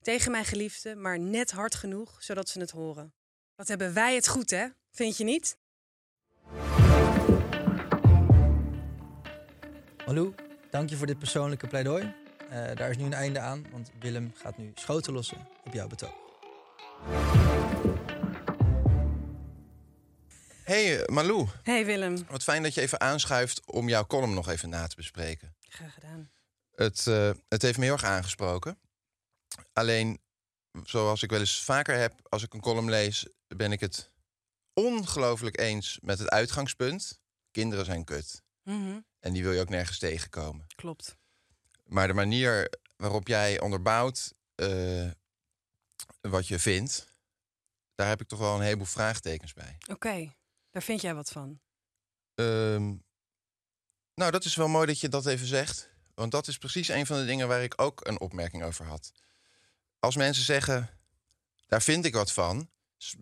Tegen 0.00 0.30
mijn 0.30 0.44
geliefde, 0.44 0.96
maar 0.96 1.18
net 1.18 1.50
hard 1.50 1.74
genoeg 1.74 2.22
zodat 2.22 2.48
ze 2.48 2.60
het 2.60 2.70
horen. 2.70 3.14
Wat 3.54 3.68
hebben 3.68 3.92
wij 3.92 4.14
het 4.14 4.28
goed, 4.28 4.50
hè? 4.50 4.68
Vind 4.96 5.16
je 5.16 5.24
niet? 5.24 5.58
Malou, 10.06 10.34
dank 10.70 10.90
je 10.90 10.96
voor 10.96 11.06
dit 11.06 11.18
persoonlijke 11.18 11.66
pleidooi. 11.66 12.14
Eh, 12.50 12.74
daar 12.74 12.90
is 12.90 12.96
nu 12.96 13.04
een 13.04 13.12
einde 13.12 13.38
aan, 13.38 13.66
want 13.70 13.90
Willem 14.00 14.32
gaat 14.34 14.58
nu 14.58 14.72
schoten 14.74 15.12
lossen 15.12 15.48
op 15.64 15.72
jouw 15.72 15.86
betoog. 15.86 16.14
Hey 20.62 21.00
eh, 21.00 21.06
Malou, 21.06 21.48
Hey 21.62 21.84
Willem. 21.84 22.26
wat 22.28 22.42
fijn 22.42 22.62
dat 22.62 22.74
je 22.74 22.80
even 22.80 23.00
aanschuift 23.00 23.66
om 23.66 23.88
jouw 23.88 24.06
column 24.06 24.34
nog 24.34 24.48
even 24.48 24.68
na 24.68 24.86
te 24.86 24.96
bespreken. 24.96 25.56
Graag 25.60 25.94
gedaan. 25.94 26.30
Het, 26.74 27.06
eh, 27.06 27.30
het 27.48 27.62
heeft 27.62 27.78
me 27.78 27.84
heel 27.84 27.92
erg 27.92 28.04
aangesproken. 28.04 28.78
Alleen, 29.72 30.20
zoals 30.84 31.22
ik 31.22 31.30
wel 31.30 31.40
eens 31.40 31.64
vaker 31.64 31.98
heb, 31.98 32.14
als 32.28 32.42
ik 32.42 32.54
een 32.54 32.60
column 32.60 32.90
lees, 32.90 33.26
ben 33.48 33.72
ik 33.72 33.80
het 33.80 34.14
ongelooflijk 34.76 35.58
eens 35.60 35.98
met 36.02 36.18
het 36.18 36.28
uitgangspunt. 36.28 37.20
Kinderen 37.50 37.84
zijn 37.84 38.04
kut. 38.04 38.42
Mhm, 38.62 39.00
En 39.20 39.32
die 39.32 39.42
wil 39.42 39.52
je 39.52 39.60
ook 39.60 39.68
nergens 39.68 39.98
tegenkomen. 39.98 40.66
Klopt. 40.74 41.16
Maar 41.84 42.06
de 42.06 42.12
manier 42.14 42.72
waarop 42.96 43.28
jij 43.28 43.60
onderbouwt 43.60 44.34
eh, 44.54 45.10
wat 46.20 46.48
je 46.48 46.58
vindt, 46.58 47.08
daar 47.94 48.08
heb 48.08 48.20
ik 48.20 48.28
toch 48.28 48.38
wel 48.38 48.54
een 48.54 48.60
heleboel 48.60 48.86
vraagtekens 48.86 49.52
bij. 49.52 49.78
Oké, 49.88 50.34
daar 50.70 50.82
vind 50.82 51.00
jij 51.00 51.14
wat 51.14 51.30
van. 51.30 51.60
Ehm, 52.34 52.94
nou, 54.14 54.30
dat 54.30 54.44
is 54.44 54.54
wel 54.54 54.68
mooi 54.68 54.86
dat 54.86 55.00
je 55.00 55.08
dat 55.08 55.26
even 55.26 55.46
zegt. 55.46 55.90
Want 56.14 56.30
dat 56.30 56.46
is 56.46 56.58
precies 56.58 56.88
een 56.88 57.06
van 57.06 57.16
de 57.18 57.24
dingen 57.24 57.48
waar 57.48 57.62
ik 57.62 57.80
ook 57.80 58.06
een 58.06 58.20
opmerking 58.20 58.62
over 58.64 58.84
had. 58.84 59.12
Als 59.98 60.16
mensen 60.16 60.44
zeggen, 60.44 60.90
daar 61.66 61.82
vind 61.82 62.04
ik 62.04 62.14
wat 62.14 62.32
van, 62.32 62.70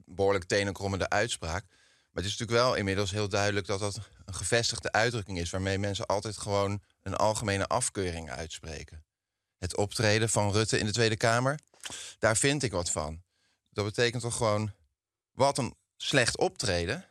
behoorlijk 0.04 0.45
tenenkrommende 0.45 1.09
uitspraak. 1.09 1.64
Maar 1.69 2.23
het 2.23 2.33
is 2.33 2.38
natuurlijk 2.38 2.66
wel 2.66 2.75
inmiddels 2.75 3.11
heel 3.11 3.28
duidelijk 3.28 3.66
dat 3.66 3.81
dat 3.81 4.00
een 4.25 4.35
gevestigde 4.35 4.93
uitdrukking 4.93 5.38
is, 5.38 5.50
waarmee 5.50 5.78
mensen 5.78 6.07
altijd 6.07 6.37
gewoon 6.37 6.83
een 7.02 7.14
algemene 7.14 7.66
afkeuring 7.66 8.31
uitspreken. 8.31 9.04
Het 9.59 9.76
optreden 9.76 10.28
van 10.28 10.52
Rutte 10.52 10.78
in 10.78 10.87
de 10.87 10.93
Tweede 10.93 11.16
Kamer, 11.16 11.59
daar 12.19 12.37
vind 12.37 12.62
ik 12.62 12.73
wat 12.73 12.90
van. 12.90 13.23
Dat 13.71 13.85
betekent 13.85 14.23
toch 14.23 14.37
gewoon, 14.37 14.73
wat 15.33 15.59
een 15.59 15.75
slecht 15.97 16.38
optreden. 16.38 17.04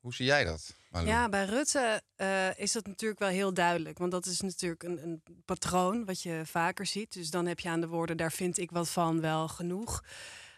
Hoe 0.00 0.14
zie 0.14 0.26
jij 0.26 0.44
dat? 0.44 0.74
Ja, 1.04 1.28
bij 1.28 1.44
Rutte 1.44 2.02
eh, 2.16 2.58
is 2.58 2.72
dat 2.72 2.86
natuurlijk 2.86 3.20
wel 3.20 3.28
heel 3.28 3.54
duidelijk. 3.54 3.98
Want 3.98 4.10
dat 4.10 4.26
is 4.26 4.40
natuurlijk 4.40 4.82
een, 4.82 5.02
een 5.02 5.22
patroon 5.44 6.04
wat 6.04 6.22
je 6.22 6.42
vaker 6.44 6.86
ziet. 6.86 7.12
Dus 7.12 7.30
dan 7.30 7.46
heb 7.46 7.60
je 7.60 7.68
aan 7.68 7.80
de 7.80 7.86
woorden, 7.86 8.16
daar 8.16 8.32
vind 8.32 8.58
ik 8.58 8.70
wat 8.70 8.88
van 8.88 9.20
wel 9.20 9.48
genoeg. 9.48 10.02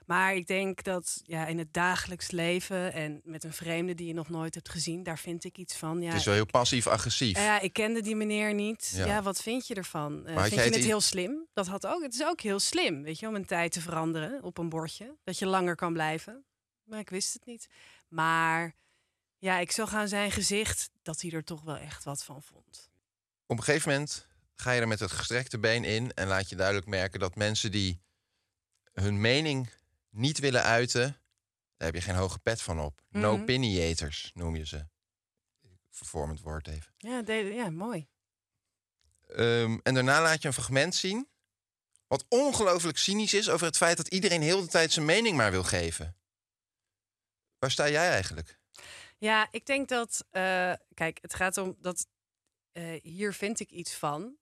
Maar 0.06 0.34
ik 0.34 0.46
denk 0.46 0.82
dat 0.82 1.20
ja, 1.24 1.46
in 1.46 1.58
het 1.58 1.72
dagelijks 1.72 2.30
leven 2.30 2.92
en 2.92 3.20
met 3.24 3.44
een 3.44 3.52
vreemde 3.52 3.94
die 3.94 4.06
je 4.06 4.14
nog 4.14 4.28
nooit 4.28 4.54
hebt 4.54 4.68
gezien, 4.68 5.02
daar 5.02 5.18
vind 5.18 5.44
ik 5.44 5.56
iets 5.58 5.76
van. 5.76 6.02
Ja, 6.02 6.08
het 6.08 6.18
is 6.18 6.24
wel 6.24 6.34
heel 6.34 6.46
passief-agressief. 6.46 7.36
Ja, 7.38 7.60
ik 7.60 7.72
kende 7.72 8.00
die 8.00 8.16
meneer 8.16 8.54
niet. 8.54 8.92
Ja. 8.94 9.06
Ja, 9.06 9.22
wat 9.22 9.42
vind 9.42 9.66
je 9.66 9.74
ervan? 9.74 10.26
Eh, 10.26 10.34
Maar 10.34 10.34
had 10.34 10.42
vind 10.42 10.60
je 10.60 10.66
het 10.66 10.74
het 10.74 10.84
heel 10.84 11.00
slim? 11.00 11.46
Dat 11.52 11.66
had 11.66 11.86
ook. 11.86 12.02
Het 12.02 12.14
is 12.14 12.24
ook 12.24 12.40
heel 12.40 12.60
slim, 12.60 13.02
weet 13.02 13.18
je, 13.18 13.28
om 13.28 13.34
een 13.34 13.46
tijd 13.46 13.72
te 13.72 13.80
veranderen 13.80 14.42
op 14.42 14.58
een 14.58 14.68
bordje, 14.68 15.16
dat 15.24 15.38
je 15.38 15.46
langer 15.46 15.74
kan 15.74 15.92
blijven. 15.92 16.44
Maar 16.84 16.98
ik 16.98 17.10
wist 17.10 17.32
het 17.32 17.44
niet. 17.46 17.68
Maar 18.08 18.74
ja, 19.38 19.58
ik 19.58 19.70
zag 19.72 19.94
aan 19.94 20.08
zijn 20.08 20.30
gezicht 20.30 20.90
dat 21.02 21.20
hij 21.20 21.30
er 21.30 21.44
toch 21.44 21.62
wel 21.62 21.76
echt 21.76 22.04
wat 22.04 22.24
van 22.24 22.42
vond. 22.42 22.90
Op 23.46 23.58
een 23.58 23.64
gegeven 23.64 23.90
moment 23.90 24.26
ga 24.54 24.70
je 24.70 24.80
er 24.80 24.88
met 24.88 25.00
het 25.00 25.10
gestrekte 25.10 25.58
been 25.58 25.84
in 25.84 26.12
en 26.12 26.28
laat 26.28 26.48
je 26.48 26.56
duidelijk 26.56 26.86
merken 26.86 27.20
dat 27.20 27.34
mensen 27.36 27.70
die 27.70 28.00
hun 28.92 29.20
mening 29.20 29.70
niet 30.12 30.38
willen 30.38 30.62
uiten, 30.62 31.02
daar 31.76 31.86
heb 31.92 31.94
je 31.94 32.00
geen 32.00 32.14
hoge 32.14 32.38
pet 32.38 32.62
van 32.62 32.80
op. 32.80 33.02
No 33.08 33.32
Mhm. 33.32 33.42
opiniators 33.42 34.30
noem 34.34 34.56
je 34.56 34.66
ze. 34.66 34.86
Vervormend 35.90 36.40
woord 36.40 36.68
even. 36.68 36.92
Ja, 36.98 37.22
de- 37.22 37.32
ja 37.32 37.70
mooi. 37.70 38.08
Ehm, 39.28 39.78
en 39.82 39.94
daarna 39.94 40.22
laat 40.22 40.42
je 40.42 40.48
een 40.48 40.54
fragment 40.54 40.94
zien 40.94 41.30
Wat 42.06 42.24
ongelooflijk 42.28 42.98
cynisch 42.98 43.34
is 43.34 43.48
over 43.50 43.66
het 43.66 43.76
feit 43.76 43.96
dat 43.96 44.08
iedereen 44.08 44.42
heel 44.42 44.60
de 44.60 44.66
tijd 44.68 44.92
zijn 44.92 45.04
mening 45.06 45.36
maar 45.36 45.50
wil 45.50 45.62
geven. 45.62 46.16
Waar 47.58 47.70
sta 47.70 47.88
jij 47.88 48.08
eigenlijk? 48.10 48.58
Ja, 49.18 49.48
ik 49.50 49.66
denk 49.66 49.88
dat. 49.88 50.24
eh, 50.30 50.72
kijk, 50.94 51.18
het 51.22 51.34
gaat 51.34 51.56
om 51.56 51.76
dat. 51.78 52.06
eh, 52.72 53.02
hier 53.02 53.34
vind 53.34 53.60
ik 53.60 53.70
iets 53.70 53.94
van. 53.94 54.36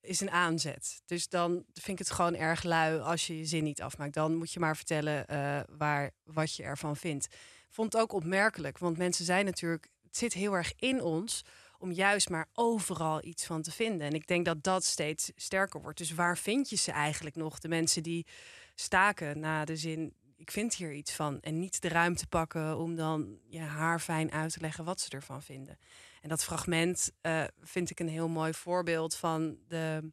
Is 0.00 0.20
een 0.20 0.30
aanzet. 0.30 1.02
Dus 1.06 1.28
dan 1.28 1.64
vind 1.72 2.00
ik 2.00 2.06
het 2.06 2.10
gewoon 2.10 2.34
erg 2.34 2.62
lui 2.62 2.98
als 3.00 3.26
je 3.26 3.38
je 3.38 3.44
zin 3.44 3.64
niet 3.64 3.82
afmaakt. 3.82 4.14
Dan 4.14 4.36
moet 4.36 4.52
je 4.52 4.60
maar 4.60 4.76
vertellen 4.76 5.26
eh, 5.26 5.60
waar, 5.68 6.10
wat 6.24 6.54
je 6.54 6.62
ervan 6.62 6.96
vindt. 6.96 7.28
Vond 7.70 7.92
het 7.92 8.02
ook 8.02 8.12
opmerkelijk, 8.12 8.78
want 8.78 8.96
mensen 8.96 9.24
zijn 9.24 9.44
natuurlijk. 9.44 9.88
Het 10.02 10.16
zit 10.16 10.32
heel 10.32 10.52
erg 10.52 10.72
in 10.76 11.02
ons 11.02 11.44
om 11.78 11.92
juist 11.92 12.28
maar 12.28 12.48
overal 12.52 13.24
iets 13.24 13.44
van 13.46 13.62
te 13.62 13.70
vinden. 13.70 14.06
En 14.06 14.12
ik 14.12 14.26
denk 14.26 14.44
dat 14.44 14.62
dat 14.62 14.84
steeds 14.84 15.32
sterker 15.36 15.80
wordt. 15.80 15.98
Dus 15.98 16.14
waar 16.14 16.38
vind 16.38 16.70
je 16.70 16.76
ze 16.76 16.92
eigenlijk 16.92 17.36
nog? 17.36 17.58
De 17.58 17.68
mensen 17.68 18.02
die 18.02 18.26
staken 18.74 19.40
na 19.40 19.64
de 19.64 19.76
zin. 19.76 20.14
Ik 20.36 20.50
vind 20.50 20.74
hier 20.74 20.92
iets 20.92 21.12
van. 21.12 21.40
En 21.40 21.58
niet 21.58 21.82
de 21.82 21.88
ruimte 21.88 22.26
pakken 22.26 22.78
om 22.78 22.96
dan 22.96 23.38
je 23.48 23.60
haar 23.60 24.00
fijn 24.00 24.32
uit 24.32 24.52
te 24.52 24.60
leggen 24.60 24.84
wat 24.84 25.00
ze 25.00 25.10
ervan 25.10 25.42
vinden. 25.42 25.78
En 26.20 26.28
dat 26.28 26.44
fragment 26.44 27.12
eh, 27.20 27.44
vind 27.60 27.90
ik 27.90 28.00
een 28.00 28.08
heel 28.08 28.28
mooi 28.28 28.54
voorbeeld 28.54 29.14
van 29.14 29.58
de, 29.68 30.12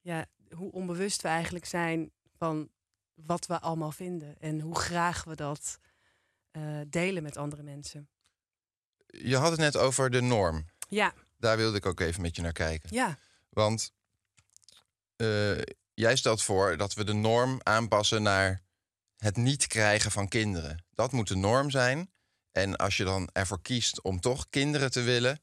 ja, 0.00 0.26
hoe 0.54 0.72
onbewust 0.72 1.22
we 1.22 1.28
eigenlijk 1.28 1.64
zijn 1.64 2.12
van 2.36 2.68
wat 3.14 3.46
we 3.46 3.60
allemaal 3.60 3.92
vinden. 3.92 4.40
En 4.40 4.60
hoe 4.60 4.78
graag 4.78 5.24
we 5.24 5.34
dat 5.34 5.78
eh, 6.50 6.80
delen 6.86 7.22
met 7.22 7.36
andere 7.36 7.62
mensen. 7.62 8.08
Je 9.06 9.36
had 9.36 9.50
het 9.50 9.60
net 9.60 9.76
over 9.76 10.10
de 10.10 10.20
norm. 10.20 10.66
Ja, 10.88 11.14
Daar 11.36 11.56
wilde 11.56 11.76
ik 11.76 11.86
ook 11.86 12.00
even 12.00 12.22
met 12.22 12.36
je 12.36 12.42
naar 12.42 12.52
kijken. 12.52 12.88
ja, 12.92 13.18
Want 13.48 13.92
eh, 15.16 15.62
jij 15.94 16.16
stelt 16.16 16.42
voor 16.42 16.76
dat 16.76 16.94
we 16.94 17.04
de 17.04 17.12
norm 17.12 17.60
aanpassen 17.62 18.22
naar 18.22 18.62
het 19.16 19.36
niet 19.36 19.66
krijgen 19.66 20.10
van 20.10 20.28
kinderen. 20.28 20.84
Dat 20.90 21.12
moet 21.12 21.28
de 21.28 21.36
norm 21.36 21.70
zijn. 21.70 22.10
En 22.54 22.76
als 22.76 22.96
je 22.96 23.04
dan 23.04 23.28
ervoor 23.32 23.62
kiest 23.62 24.02
om 24.02 24.20
toch 24.20 24.46
kinderen 24.50 24.90
te 24.90 25.02
willen, 25.02 25.40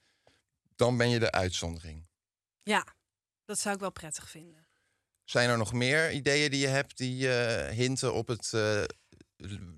dan 0.75 0.97
ben 0.97 1.09
je 1.09 1.19
de 1.19 1.31
uitzondering. 1.31 2.07
ja. 2.63 2.85
Dat 3.45 3.59
zou 3.59 3.75
ik 3.75 3.81
wel 3.81 3.91
prettig 3.91 4.29
vinden. 4.29 4.67
Zijn 5.23 5.49
er 5.49 5.57
nog 5.57 5.73
meer 5.73 6.11
ideeën 6.11 6.51
die 6.51 6.59
je 6.59 6.67
hebt 6.67 6.97
die 6.97 7.33
eh, 7.33 7.75
hinten 7.75 8.13
op 8.13 8.27
het 8.27 8.53
eh, 8.53 8.83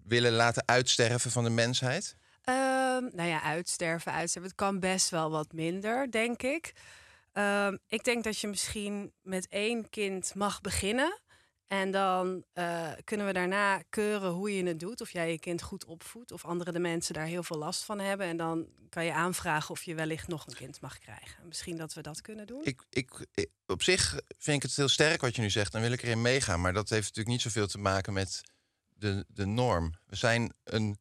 willen 0.04 0.32
laten 0.32 0.68
uitsterven 0.68 1.32
van 1.32 1.44
de 1.44 1.50
mensheid? 1.50 2.16
Ehm, 2.42 3.16
nou 3.16 3.30
ja, 3.30 3.42
uitsterven, 3.42 4.12
uitsterven. 4.12 4.50
Het 4.50 4.60
kan 4.60 4.80
best 4.80 5.10
wel 5.10 5.30
wat 5.30 5.54
minder, 5.54 6.12
denk 6.12 6.42
ik. 6.42 6.74
Ehm, 7.32 7.78
ik 7.88 8.04
denk 8.04 8.24
dat 8.24 8.40
je 8.40 8.48
misschien 8.48 9.14
met 9.22 9.48
één 9.48 9.90
kind 9.90 10.36
mag 10.36 10.62
beginnen. 10.62 11.22
En 11.74 11.92
dan 11.92 12.44
eh, 12.54 12.92
kunnen 13.04 13.26
we 13.26 13.34
daarna 13.34 13.82
keuren 13.90 14.30
hoe 14.30 14.56
je 14.56 14.64
het 14.64 14.80
doet. 14.80 15.02
Of 15.02 15.12
jij 15.12 15.32
je 15.32 15.40
kind 15.40 15.62
goed 15.62 15.86
opvoedt. 15.86 16.32
Of 16.32 16.46
andere 16.46 16.72
de 16.72 16.80
mensen 16.80 17.14
daar 17.14 17.26
heel 17.26 17.44
veel 17.44 17.58
last 17.58 17.84
van 17.84 18.00
hebben. 18.00 18.28
En 18.28 18.38
dan 18.38 18.68
kan 18.90 19.06
je 19.06 19.14
aanvragen 19.14 19.70
of 19.70 19.84
je 19.84 19.96
wellicht 19.96 20.28
nog 20.28 20.48
een 20.48 20.56
kind 20.56 20.82
mag 20.82 21.00
krijgen. 21.00 21.48
Misschien 21.48 21.78
dat 21.78 21.94
we 21.94 22.02
dat 22.02 22.22
kunnen 22.22 22.48
doen. 22.48 22.62
Ik, 22.64 22.82
ik, 22.90 23.26
op 23.66 23.84
zich 23.84 24.20
vind 24.38 24.58
ik 24.58 24.64
het 24.64 24.76
heel 24.76 24.88
sterk 24.88 25.22
wat 25.22 25.36
je 25.36 25.42
nu 25.42 25.50
zegt. 25.50 25.72
Dan 25.72 25.82
wil 25.82 25.92
ik 25.92 26.02
erin 26.02 26.22
meegaan. 26.22 26.62
Maar 26.62 26.74
dat 26.74 26.90
heeft 26.90 27.08
natuurlijk 27.08 27.36
niet 27.36 27.42
zoveel 27.42 27.68
te 27.68 27.80
maken 27.80 28.14
met 28.14 28.42
de, 28.90 29.26
de 29.28 29.46
norm. 29.46 29.94
We 30.06 30.16
zijn 30.16 30.54
een, 30.64 30.98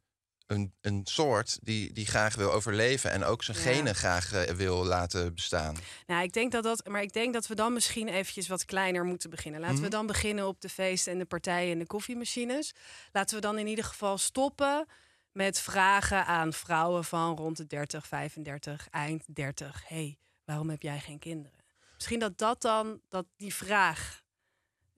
een, 0.47 0.73
een 0.81 1.01
soort 1.05 1.59
die, 1.63 1.93
die 1.93 2.07
graag 2.07 2.35
wil 2.35 2.53
overleven. 2.53 3.11
En 3.11 3.25
ook 3.25 3.43
zijn 3.43 3.57
Ja. 3.57 3.63
genen 3.63 3.95
graag 3.95 4.33
eh, 4.33 4.55
wil 4.55 4.85
laten 4.85 5.35
bestaan. 5.35 5.77
Nou, 6.07 6.23
ik 6.23 6.33
denk 6.33 6.53
dat 6.53 6.63
dat, 6.63 6.87
maar 6.89 7.03
ik 7.03 7.13
denk 7.13 7.33
dat 7.33 7.47
we 7.47 7.55
dan 7.55 7.73
misschien 7.73 8.09
eventjes 8.09 8.49
wat 8.49 8.65
kleiner 8.65 9.05
moeten 9.05 9.31
beginnen. 9.31 9.61
Laten 9.61 9.75
Mhm. 9.75 9.85
we 9.85 9.91
dan 9.91 10.07
beginnen 10.07 10.47
op 10.47 10.61
de 10.61 10.69
feesten 10.69 11.13
en 11.13 11.19
de 11.19 11.25
partijen 11.25 11.73
en 11.73 11.79
de 11.79 11.87
koffiemachines. 11.87 12.75
Laten 13.13 13.35
we 13.35 13.41
dan 13.41 13.59
in 13.59 13.67
ieder 13.67 13.85
geval 13.85 14.19
stoppen 14.19 14.87
met 15.33 15.61
vragen 15.61 16.27
aan 16.27 16.53
vrouwen 16.53 17.05
van 17.05 17.37
rond 17.37 17.57
de 17.57 17.67
30, 17.67 18.07
35, 18.07 18.89
eind 18.91 19.25
30. 19.35 19.83
hey, 19.87 20.19
waarom 20.45 20.71
heb 20.71 20.83
jij 20.83 21.01
geen 21.01 21.19
kinderen? 21.19 21.59
Misschien 21.95 22.19
dat 22.19 22.39
dat 22.39 22.63
dan, 22.63 23.01
dat 23.09 23.27
die 23.37 23.55
vraag 23.55 24.22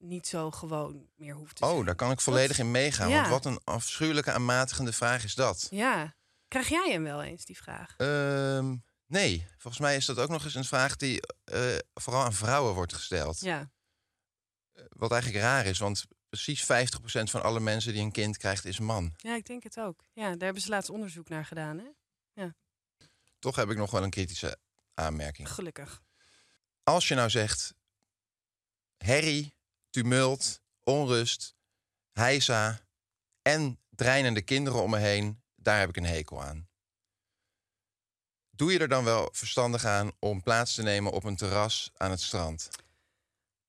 niet 0.04 0.26
zo 0.26 0.50
gewoon 0.50 1.08
meer 1.16 1.34
hoeft 1.34 1.56
te 1.56 1.64
zijn. 1.64 1.76
Oh, 1.76 1.86
daar 1.86 1.94
kan 1.94 2.10
ik 2.10 2.20
volledig 2.20 2.58
in 2.58 2.70
meegaan. 2.70 3.08
Ja. 3.08 3.16
Want 3.16 3.28
wat 3.28 3.44
een 3.44 3.60
afschuwelijke 3.64 4.32
aanmatigende 4.32 4.92
vraag 4.92 5.24
is 5.24 5.34
dat. 5.34 5.66
Ja. 5.70 6.14
Krijg 6.48 6.68
jij 6.68 6.92
hem 6.92 7.02
wel 7.02 7.22
eens, 7.22 7.44
die 7.44 7.56
vraag? 7.56 7.94
Ehm, 7.96 8.76
nee, 9.06 9.46
volgens 9.58 9.82
mij 9.82 9.96
is 9.96 10.06
dat 10.06 10.18
ook 10.18 10.28
nog 10.28 10.44
eens 10.44 10.54
een 10.54 10.64
vraag 10.64 10.96
die 10.96 11.20
eh, 11.44 11.76
vooral 11.94 12.24
aan 12.24 12.32
vrouwen 12.32 12.74
wordt 12.74 12.94
gesteld. 12.94 13.40
Ja. 13.40 13.70
Wat 14.88 15.12
eigenlijk 15.12 15.42
raar 15.42 15.66
is, 15.66 15.78
want 15.78 16.04
precies 16.28 16.62
50% 16.62 16.64
van 17.30 17.42
alle 17.42 17.60
mensen 17.60 17.92
die 17.92 18.02
een 18.02 18.12
kind 18.12 18.36
krijgt 18.36 18.64
is 18.64 18.78
man. 18.78 19.12
ja, 19.16 19.34
ik 19.34 19.46
denk 19.46 19.62
het 19.62 19.80
ook. 19.80 20.04
Ja, 20.12 20.30
daar 20.30 20.44
hebben 20.44 20.62
ze 20.62 20.68
laatst 20.68 20.90
onderzoek 20.90 21.28
naar 21.28 21.44
gedaan, 21.44 21.78
hè? 21.78 21.84
Toch 23.44 23.56
heb 23.56 23.70
ik 23.70 23.76
nog 23.76 23.90
wel 23.90 24.02
een 24.02 24.10
kritische 24.10 24.58
aanmerking. 24.94 25.48
Gelukkig. 25.48 26.02
Als 26.82 27.08
je 27.08 27.14
nou 27.14 27.30
zegt 27.30 27.74
herrie, 28.96 29.53
tumult, 29.94 30.60
onrust, 30.84 31.54
heisa 32.12 32.80
en 33.42 33.80
dreinende 33.90 34.42
kinderen 34.42 34.82
om 34.82 34.90
me 34.90 34.98
heen, 34.98 35.42
daar 35.54 35.78
heb 35.78 35.88
ik 35.88 35.96
een 35.96 36.04
hekel 36.04 36.42
aan. 36.42 36.68
Doe 38.50 38.72
je 38.72 38.78
er 38.78 38.88
dan 38.88 39.04
wel 39.04 39.28
verstandig 39.32 39.84
aan 39.84 40.12
om 40.18 40.42
plaats 40.42 40.74
te 40.74 40.82
nemen 40.82 41.12
op 41.12 41.24
een 41.24 41.36
terras 41.36 41.90
aan 41.96 42.10
het 42.10 42.20
strand? 42.20 42.68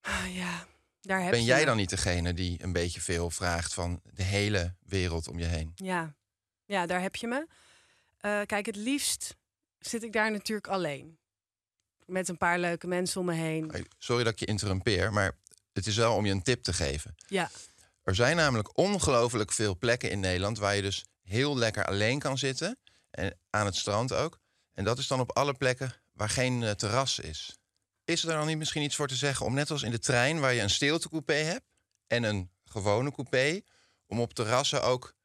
Ah, 0.02 0.36
ja, 0.36 0.68
daar 1.02 1.22
heb 1.22 1.32
Ben 1.32 1.40
je 1.40 1.46
jij 1.46 1.60
me. 1.60 1.66
dan 1.66 1.78
niet 1.78 1.90
degene 1.90 2.34
die 2.34 2.64
een 2.64 2.74
beetje 2.74 3.02
veel 3.02 3.30
vraagt 3.30 3.74
van 3.74 4.02
de 4.04 4.24
hele 4.24 4.76
wereld 4.80 5.28
om 5.28 5.40
je 5.40 5.46
heen? 5.46 5.72
Ja, 5.76 6.16
ja 6.66 6.86
daar 6.86 7.02
heb 7.02 7.16
je 7.16 7.28
me. 7.28 7.48
Eh, 8.18 8.42
kijk, 8.46 8.66
het 8.66 8.76
liefst 8.76 9.36
zit 9.80 10.04
ik 10.04 10.14
daar 10.14 10.32
natuurlijk 10.32 10.68
alleen. 10.68 11.20
Met 12.06 12.28
een 12.30 12.38
paar 12.38 12.60
leuke 12.60 12.88
mensen 12.88 13.20
om 13.20 13.26
me 13.26 13.34
heen. 13.34 13.88
Sorry 13.98 14.24
dat 14.24 14.34
ik 14.34 14.40
je 14.40 14.46
interrumpeer, 14.46 15.14
maar 15.14 15.38
het 15.76 15.88
is 15.88 15.96
wel 15.96 16.16
om 16.16 16.26
je 16.26 16.32
een 16.32 16.44
tip 16.44 16.64
te 16.64 16.74
geven. 16.74 17.16
Ja, 17.28 17.52
Er 18.04 18.16
zijn 18.16 18.36
namelijk 18.36 18.78
ongelooflijk 18.78 19.52
veel 19.52 19.78
plekken 19.78 20.10
in 20.10 20.20
Nederland 20.20 20.58
waar 20.58 20.76
je 20.76 20.82
dus 20.82 21.06
heel 21.22 21.58
lekker 21.58 21.86
alleen 21.86 22.20
kan 22.20 22.38
zitten. 22.38 22.80
En 23.12 23.40
aan 23.50 23.66
het 23.66 23.76
strand 23.76 24.14
ook. 24.14 24.40
En 24.74 24.84
dat 24.84 24.98
is 24.98 25.08
dan 25.08 25.20
op 25.20 25.32
alle 25.32 25.54
plekken 25.54 25.94
waar 26.12 26.30
geen 26.30 26.64
eh, 26.64 26.72
terras 26.72 27.20
is. 27.20 27.58
Is 28.04 28.24
er 28.24 28.34
dan 28.34 28.48
niet 28.48 28.58
misschien 28.58 28.84
iets 28.84 28.96
voor 28.96 29.08
te 29.08 29.16
zeggen 29.16 29.46
om 29.46 29.54
net 29.54 29.72
als 29.72 29.84
in 29.84 29.92
de 29.92 30.00
trein 30.00 30.40
waar 30.40 30.54
je 30.54 30.62
een 30.62 30.70
stiltecoupé 30.70 31.34
hebt 31.34 31.66
en 32.08 32.24
een 32.24 32.52
gewone 32.64 33.12
coupé, 33.12 33.62
om 34.08 34.20
op 34.20 34.34
terrassen 34.34 34.84
ook 34.84 35.16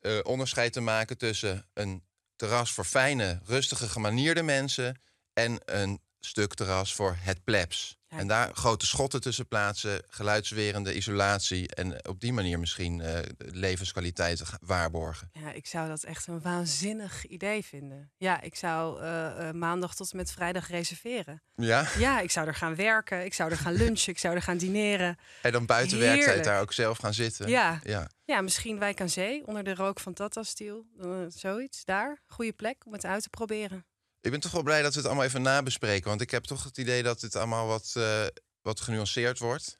eh, 0.00 0.18
onderscheid 0.22 0.72
te 0.72 0.80
maken 0.80 1.18
tussen 1.18 1.68
een 1.72 2.04
terras 2.36 2.72
voor 2.72 2.84
fijne, 2.84 3.40
rustige, 3.44 3.88
gemanierde 3.88 4.42
mensen 4.42 5.00
en 5.32 5.60
een 5.64 6.00
stuk 6.20 6.54
terras 6.54 6.94
voor 6.94 7.16
het 7.20 7.44
plebs. 7.44 7.98
Ja. 8.08 8.18
En 8.18 8.26
daar 8.26 8.54
grote 8.54 8.86
schotten 8.86 9.20
tussen 9.20 9.48
plaatsen, 9.48 10.02
geluidswerende 10.08 10.94
isolatie 10.94 11.74
en 11.74 12.08
op 12.08 12.20
die 12.20 12.32
manier 12.32 12.58
misschien 12.58 13.00
eh, 13.00 13.18
de 13.36 13.50
levenskwaliteit 13.52 14.42
waarborgen. 14.60 15.30
ja, 15.32 15.52
ik 15.52 15.66
zou 15.66 15.88
dat 15.88 16.02
echt 16.02 16.26
een 16.26 16.40
waanzinnig 16.40 17.26
idee 17.26 17.64
vinden. 17.64 18.12
Ja, 18.16 18.40
ik 18.40 18.54
zou 18.54 19.00
eh, 19.00 19.48
eh, 19.48 19.54
maandag 19.54 19.94
tot 19.94 20.10
en 20.10 20.16
met 20.16 20.32
vrijdag 20.32 20.68
reserveren. 20.68 21.42
Ja? 21.54 21.86
Ja, 21.98 22.20
ik 22.20 22.30
zou 22.30 22.46
er 22.46 22.54
gaan 22.54 22.74
werken, 22.74 23.24
ik 23.24 23.34
zou 23.34 23.50
er 23.50 23.56
gaan 23.56 23.72
lunchen, 23.72 24.12
ik 24.12 24.18
zou 24.18 24.34
er 24.34 24.42
gaan 24.42 24.58
dineren. 24.58 25.18
En 25.42 25.52
dan 25.52 25.66
buiten 25.66 25.98
werktijd 25.98 26.24
Heerlijk. 26.24 26.44
daar 26.44 26.60
ook 26.60 26.72
zelf 26.72 26.98
gaan 26.98 27.14
zitten. 27.14 27.48
Ja. 27.48 27.80
ja. 27.82 28.08
Ja, 28.30 28.40
misschien 28.40 28.78
Wijk 28.78 29.00
aan 29.00 29.08
Zee, 29.08 29.46
onder 29.46 29.64
de 29.64 29.74
rook 29.74 30.00
van 30.00 30.12
Tata 30.12 30.42
Steel. 30.42 30.86
Eh, 31.00 31.24
zoiets, 31.28 31.84
daar. 31.84 32.22
Goede 32.26 32.52
plek 32.52 32.86
om 32.86 32.92
het 32.92 33.04
uit 33.04 33.22
te 33.22 33.28
proberen. 33.28 33.84
Ik 34.20 34.30
ben 34.30 34.40
toch 34.40 34.52
wel 34.52 34.62
blij 34.62 34.82
dat 34.82 34.92
we 34.92 34.98
het 34.98 35.06
allemaal 35.06 35.24
even 35.24 35.42
nabespreken. 35.42 36.08
Want 36.08 36.20
ik 36.20 36.30
heb 36.30 36.44
toch 36.44 36.64
het 36.64 36.78
idee 36.78 37.02
dat 37.02 37.20
dit 37.20 37.36
allemaal 37.36 37.66
wat, 37.66 37.92
eh, 37.96 38.26
wat 38.62 38.80
genuanceerd 38.80 39.38
wordt. 39.38 39.78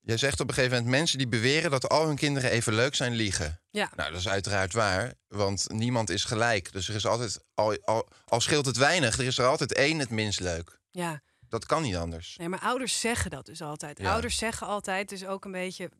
Jij 0.00 0.16
zegt 0.16 0.40
op 0.40 0.48
een 0.48 0.54
gegeven 0.54 0.76
moment... 0.76 0.96
mensen 0.96 1.18
die 1.18 1.28
beweren 1.28 1.70
dat 1.70 1.88
al 1.88 2.06
hun 2.06 2.16
kinderen 2.16 2.50
even 2.50 2.74
leuk 2.74 2.94
zijn, 2.94 3.12
liegen. 3.12 3.60
Ja. 3.70 3.90
Nou, 3.96 4.10
dat 4.10 4.20
is 4.20 4.28
uiteraard 4.28 4.72
waar. 4.72 5.14
Want 5.28 5.68
niemand 5.68 6.10
is 6.10 6.24
gelijk. 6.24 6.72
Dus 6.72 6.88
er 6.88 6.94
is 6.94 7.06
altijd... 7.06 7.40
Al, 7.54 7.78
al, 7.84 8.08
al 8.24 8.40
scheelt 8.40 8.66
het 8.66 8.76
weinig, 8.76 9.18
er 9.18 9.26
is 9.26 9.38
er 9.38 9.46
altijd 9.46 9.74
één 9.74 9.98
het 9.98 10.10
minst 10.10 10.40
leuk. 10.40 10.80
Ja, 10.90 11.22
Dat 11.48 11.66
kan 11.66 11.82
niet 11.82 11.96
anders. 11.96 12.36
Nee, 12.36 12.48
maar 12.48 12.60
ouders 12.60 13.00
zeggen 13.00 13.30
dat 13.30 13.46
dus 13.46 13.62
altijd. 13.62 13.98
Ja. 13.98 14.12
Ouders 14.12 14.38
zeggen 14.38 14.66
altijd, 14.66 15.08
dus 15.08 15.26
ook 15.26 15.44
een 15.44 15.52
beetje 15.52 15.90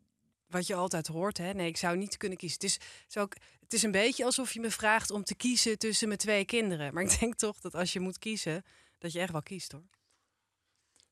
wat 0.47 0.67
je 0.67 0.75
altijd 0.75 1.07
hoort. 1.07 1.39
Hè? 1.39 1.53
Nee, 1.53 1.69
ik 1.69 1.77
zou 1.77 1.97
niet 1.97 2.17
kunnen 2.17 2.39
kiezen. 2.39 2.57
Het 2.61 2.67
is, 2.71 2.75
het, 2.75 2.83
is 3.09 3.17
ook, 3.17 3.35
het 3.71 3.79
is 3.79 3.85
een 3.85 3.91
beetje 3.91 4.25
alsof 4.25 4.53
je 4.53 4.61
me 4.61 4.71
vraagt 4.71 5.11
om 5.11 5.25
te 5.25 5.35
kiezen 5.35 5.79
tussen 5.79 6.07
mijn 6.09 6.21
twee 6.21 6.45
kinderen. 6.45 6.95
Maar 6.95 7.03
ik 7.03 7.19
denk 7.21 7.35
toch 7.35 7.61
dat 7.61 7.75
als 7.75 7.93
je 7.93 8.01
moet 8.01 8.19
kiezen, 8.19 8.65
dat 8.99 9.13
je 9.13 9.21
echt 9.21 9.33
wel 9.33 9.43
kiest 9.43 9.73
hoor. 9.73 9.89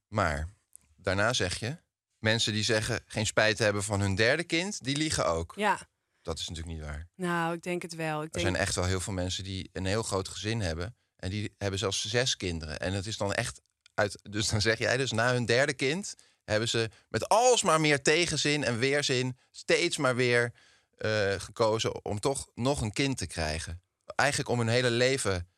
Maar 0.08 0.48
daarna 0.96 1.32
zeg 1.32 1.58
je... 1.58 1.76
mensen 2.18 2.52
die 2.52 2.62
zeggen 2.62 3.00
geen 3.06 3.26
spijt 3.26 3.58
hebben 3.58 3.82
van 3.82 4.00
hun 4.00 4.14
derde 4.14 4.44
kind... 4.44 4.84
die 4.84 4.96
liegen 4.96 5.26
ook. 5.26 5.52
Ja, 5.56 5.88
Dat 6.22 6.38
is 6.38 6.48
natuurlijk 6.48 6.76
niet 6.76 6.86
waar. 6.86 7.08
nou, 7.14 7.54
ik 7.54 7.62
denk 7.62 7.82
het 7.82 7.94
wel. 7.94 8.18
Ik 8.22 8.26
Er 8.26 8.32
denk, 8.32 8.46
zijn 8.46 8.66
echt 8.66 8.74
wel 8.74 8.84
heel 8.84 9.00
veel 9.00 9.12
mensen 9.12 9.44
die 9.44 9.70
een 9.72 9.86
heel 9.86 10.02
groot 10.02 10.28
gezin 10.28 10.60
hebben. 10.60 10.96
En 11.16 11.30
die 11.30 11.54
hebben 11.58 11.78
zelfs 11.78 12.08
zes 12.08 12.36
kinderen. 12.36 12.78
En 12.80 12.92
het 12.92 13.06
is 13.06 13.16
dan 13.16 13.32
echt 13.32 13.60
uit. 13.94 14.18
Dus 14.22 14.48
dan 14.48 14.60
zeg 14.60 14.78
jij 14.78 14.96
dus 14.96 15.12
na 15.12 15.32
hun 15.32 15.46
derde 15.46 15.74
kind 15.74 16.14
hebben 16.44 16.68
ze 16.68 16.90
met 17.08 17.28
alsmaar 17.28 17.80
meer 17.80 18.02
tegenzin 18.02 18.64
en 18.64 18.78
weerzin 18.78 19.38
steeds 19.50 19.96
maar 19.96 20.16
weer 20.16 20.52
eh, 20.98 21.34
gekozen 21.40 22.04
om 22.04 22.20
toch 22.20 22.50
nog 22.54 22.80
een 22.80 22.92
kind 22.92 23.18
te 23.18 23.26
krijgen. 23.26 23.82
Eigenlijk 24.04 24.48
om 24.50 24.58
hun 24.58 24.68
hele 24.68 24.90
leven 24.90 25.48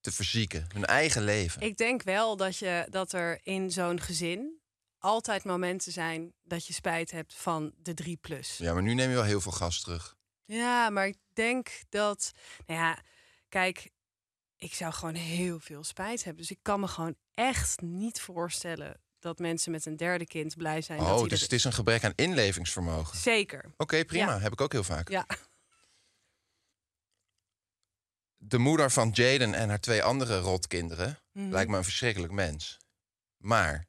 te 0.00 0.12
verzieken, 0.12 0.66
hun 0.74 0.84
eigen 0.84 1.22
leven. 1.22 1.62
Ik 1.62 1.76
denk 1.76 2.02
wel 2.02 2.36
dat, 2.36 2.56
je, 2.56 2.86
dat 2.90 3.12
er 3.12 3.40
in 3.42 3.70
zo'n 3.70 4.00
gezin 4.00 4.60
altijd 4.98 5.44
momenten 5.44 5.92
zijn 5.92 6.34
dat 6.42 6.66
je 6.66 6.72
spijt 6.72 7.10
hebt 7.10 7.34
van 7.34 7.72
de 7.76 7.94
3 7.94 8.16
plus. 8.16 8.56
Ja, 8.56 8.72
maar 8.72 8.82
nu 8.82 8.94
neem 8.94 9.08
je 9.08 9.14
wel 9.14 9.24
heel 9.24 9.40
veel 9.40 9.52
gas 9.52 9.80
terug. 9.80 10.16
Ja, 10.44 10.90
maar 10.90 11.06
ik 11.06 11.18
denk 11.32 11.80
dat. 11.88 12.32
Nou 12.66 12.80
ja, 12.80 13.02
kijk, 13.48 13.90
ik 14.56 14.74
zou 14.74 14.92
gewoon 14.92 15.14
heel 15.14 15.60
veel 15.60 15.84
spijt 15.84 16.24
hebben. 16.24 16.42
Dus 16.42 16.50
ik 16.50 16.62
kan 16.62 16.80
me 16.80 16.88
gewoon 16.88 17.16
echt 17.34 17.80
niet 17.80 18.20
voorstellen 18.20 19.00
dat 19.20 19.38
mensen 19.38 19.70
met 19.72 19.86
een 19.86 19.96
derde 19.96 20.26
kind 20.26 20.56
blij 20.56 20.82
zijn. 20.82 21.00
Oh, 21.00 21.22
dus 21.22 21.32
er 21.38 21.42
het 21.42 21.52
is 21.52 21.64
een 21.64 21.72
gebrek 21.72 22.04
aan 22.04 22.12
inlevingsvermogen. 22.14 23.18
Zeker. 23.18 23.64
Oké, 23.76 24.04
prima. 24.04 24.34
Ja. 24.34 24.40
Heb 24.40 24.52
ik 24.52 24.60
ook 24.60 24.72
heel 24.72 24.84
vaak. 24.84 25.08
Ja. 25.08 25.26
De 28.36 28.58
moeder 28.58 28.90
van 28.90 29.10
Jaden 29.12 29.54
en 29.54 29.68
haar 29.68 29.80
twee 29.80 30.02
andere 30.02 30.38
rotkinderen 30.38 31.18
Mhm. 31.32 31.50
lijkt 31.50 31.70
me 31.70 31.76
een 31.76 31.84
verschrikkelijk 31.84 32.32
mens. 32.32 32.78
Maar 33.36 33.86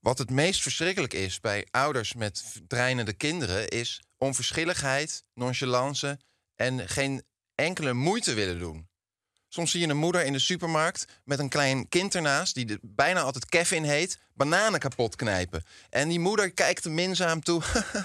wat 0.00 0.18
het 0.18 0.30
meest 0.30 0.62
verschrikkelijk 0.62 1.12
is 1.14 1.40
bij 1.40 1.66
ouders 1.70 2.14
met 2.14 2.60
dreinende 2.68 3.12
kinderen... 3.12 3.68
is 3.68 4.02
onverschilligheid, 4.18 5.24
nonchalance 5.34 6.18
en 6.54 6.88
geen 6.88 7.22
enkele 7.54 7.92
moeite 7.92 8.34
willen 8.34 8.58
doen. 8.58 8.88
Soms 9.48 9.70
zie 9.70 9.80
je 9.80 9.88
een 9.88 9.96
moeder 9.96 10.24
in 10.24 10.32
de 10.32 10.38
supermarkt 10.38 11.04
met 11.24 11.38
een 11.38 11.48
klein 11.48 11.88
kind 11.88 12.14
ernaast... 12.14 12.54
die 12.54 12.64
de- 12.64 12.78
bijna 12.82 13.20
altijd 13.20 13.46
Kevin 13.46 13.84
heet, 13.84 14.18
bananen 14.34 14.80
kapot 14.80 15.16
knijpen. 15.16 15.64
En 15.90 16.08
die 16.08 16.20
moeder 16.20 16.50
kijkt 16.50 16.84
er 16.84 16.90
minzaam 16.90 17.42
toe 17.42 17.62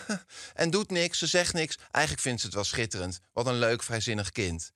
en 0.53 0.69
doet 0.69 0.91
niks, 0.91 1.19
ze 1.19 1.27
zegt 1.27 1.53
niks. 1.53 1.77
Eigenlijk 1.91 2.25
vindt 2.25 2.39
ze 2.39 2.45
het 2.45 2.55
wel 2.55 2.63
schitterend. 2.63 3.19
Wat 3.33 3.47
een 3.47 3.59
leuk, 3.59 3.83
vrijzinnig 3.83 4.31
kind 4.31 4.71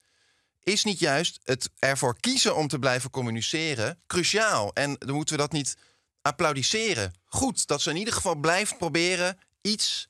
is 0.68 0.84
niet 0.84 0.98
juist 0.98 1.40
het 1.44 1.70
ervoor 1.78 2.20
kiezen 2.20 2.56
om 2.56 2.68
te 2.68 2.78
blijven 2.78 3.10
communiceren 3.10 3.98
cruciaal? 4.06 4.72
En 4.74 4.96
dan 4.98 5.14
moeten 5.14 5.34
we 5.36 5.40
dat 5.40 5.52
niet 5.52 5.76
applaudisseren. 6.22 7.14
Goed, 7.24 7.66
dat 7.66 7.80
ze 7.82 7.90
in 7.90 7.96
ieder 7.96 8.14
geval 8.14 8.34
blijft 8.34 8.78
proberen 8.78 9.38
iets 9.60 10.08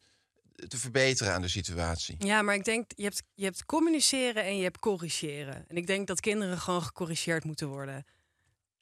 te 0.68 0.78
verbeteren 0.78 1.32
aan 1.34 1.42
de 1.42 1.48
situatie. 1.48 2.16
Ja, 2.18 2.42
maar 2.42 2.54
ik 2.54 2.64
denk, 2.64 2.90
je 2.96 3.02
hebt, 3.02 3.22
je 3.34 3.44
hebt 3.44 3.64
communiceren 3.64 4.44
en 4.44 4.56
je 4.56 4.62
hebt 4.62 4.78
corrigeren. 4.78 5.64
En 5.68 5.76
ik 5.76 5.86
denk 5.86 6.06
dat 6.06 6.20
kinderen 6.20 6.58
gewoon 6.58 6.82
gecorrigeerd 6.82 7.44
moeten 7.44 7.68
worden. 7.68 8.06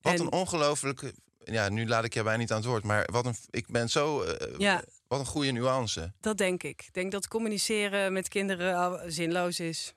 Wat 0.00 0.12
En- 0.12 0.20
een 0.20 0.32
ongelooflijke... 0.32 1.14
Ja, 1.44 1.68
nu 1.68 1.86
laat 1.88 2.04
ik 2.04 2.14
je 2.14 2.22
bijna 2.22 2.38
niet 2.38 2.50
aan 2.50 2.56
het 2.56 2.66
woord, 2.66 2.84
maar 2.84 3.08
wat 3.12 3.26
een, 3.26 3.34
ik 3.50 3.66
ben 3.66 3.88
zo... 3.90 4.22
eh, 4.22 4.58
Ja. 4.58 4.84
Wat 5.08 5.18
een 5.20 5.26
goede 5.26 5.50
nuance. 5.50 6.12
Dat 6.20 6.38
denk 6.38 6.62
ik. 6.62 6.82
Ik 6.82 6.92
denk 6.92 7.12
dat 7.12 7.28
communiceren 7.28 8.12
met 8.12 8.28
kinderen 8.28 9.12
zinloos 9.12 9.60
is. 9.60 9.94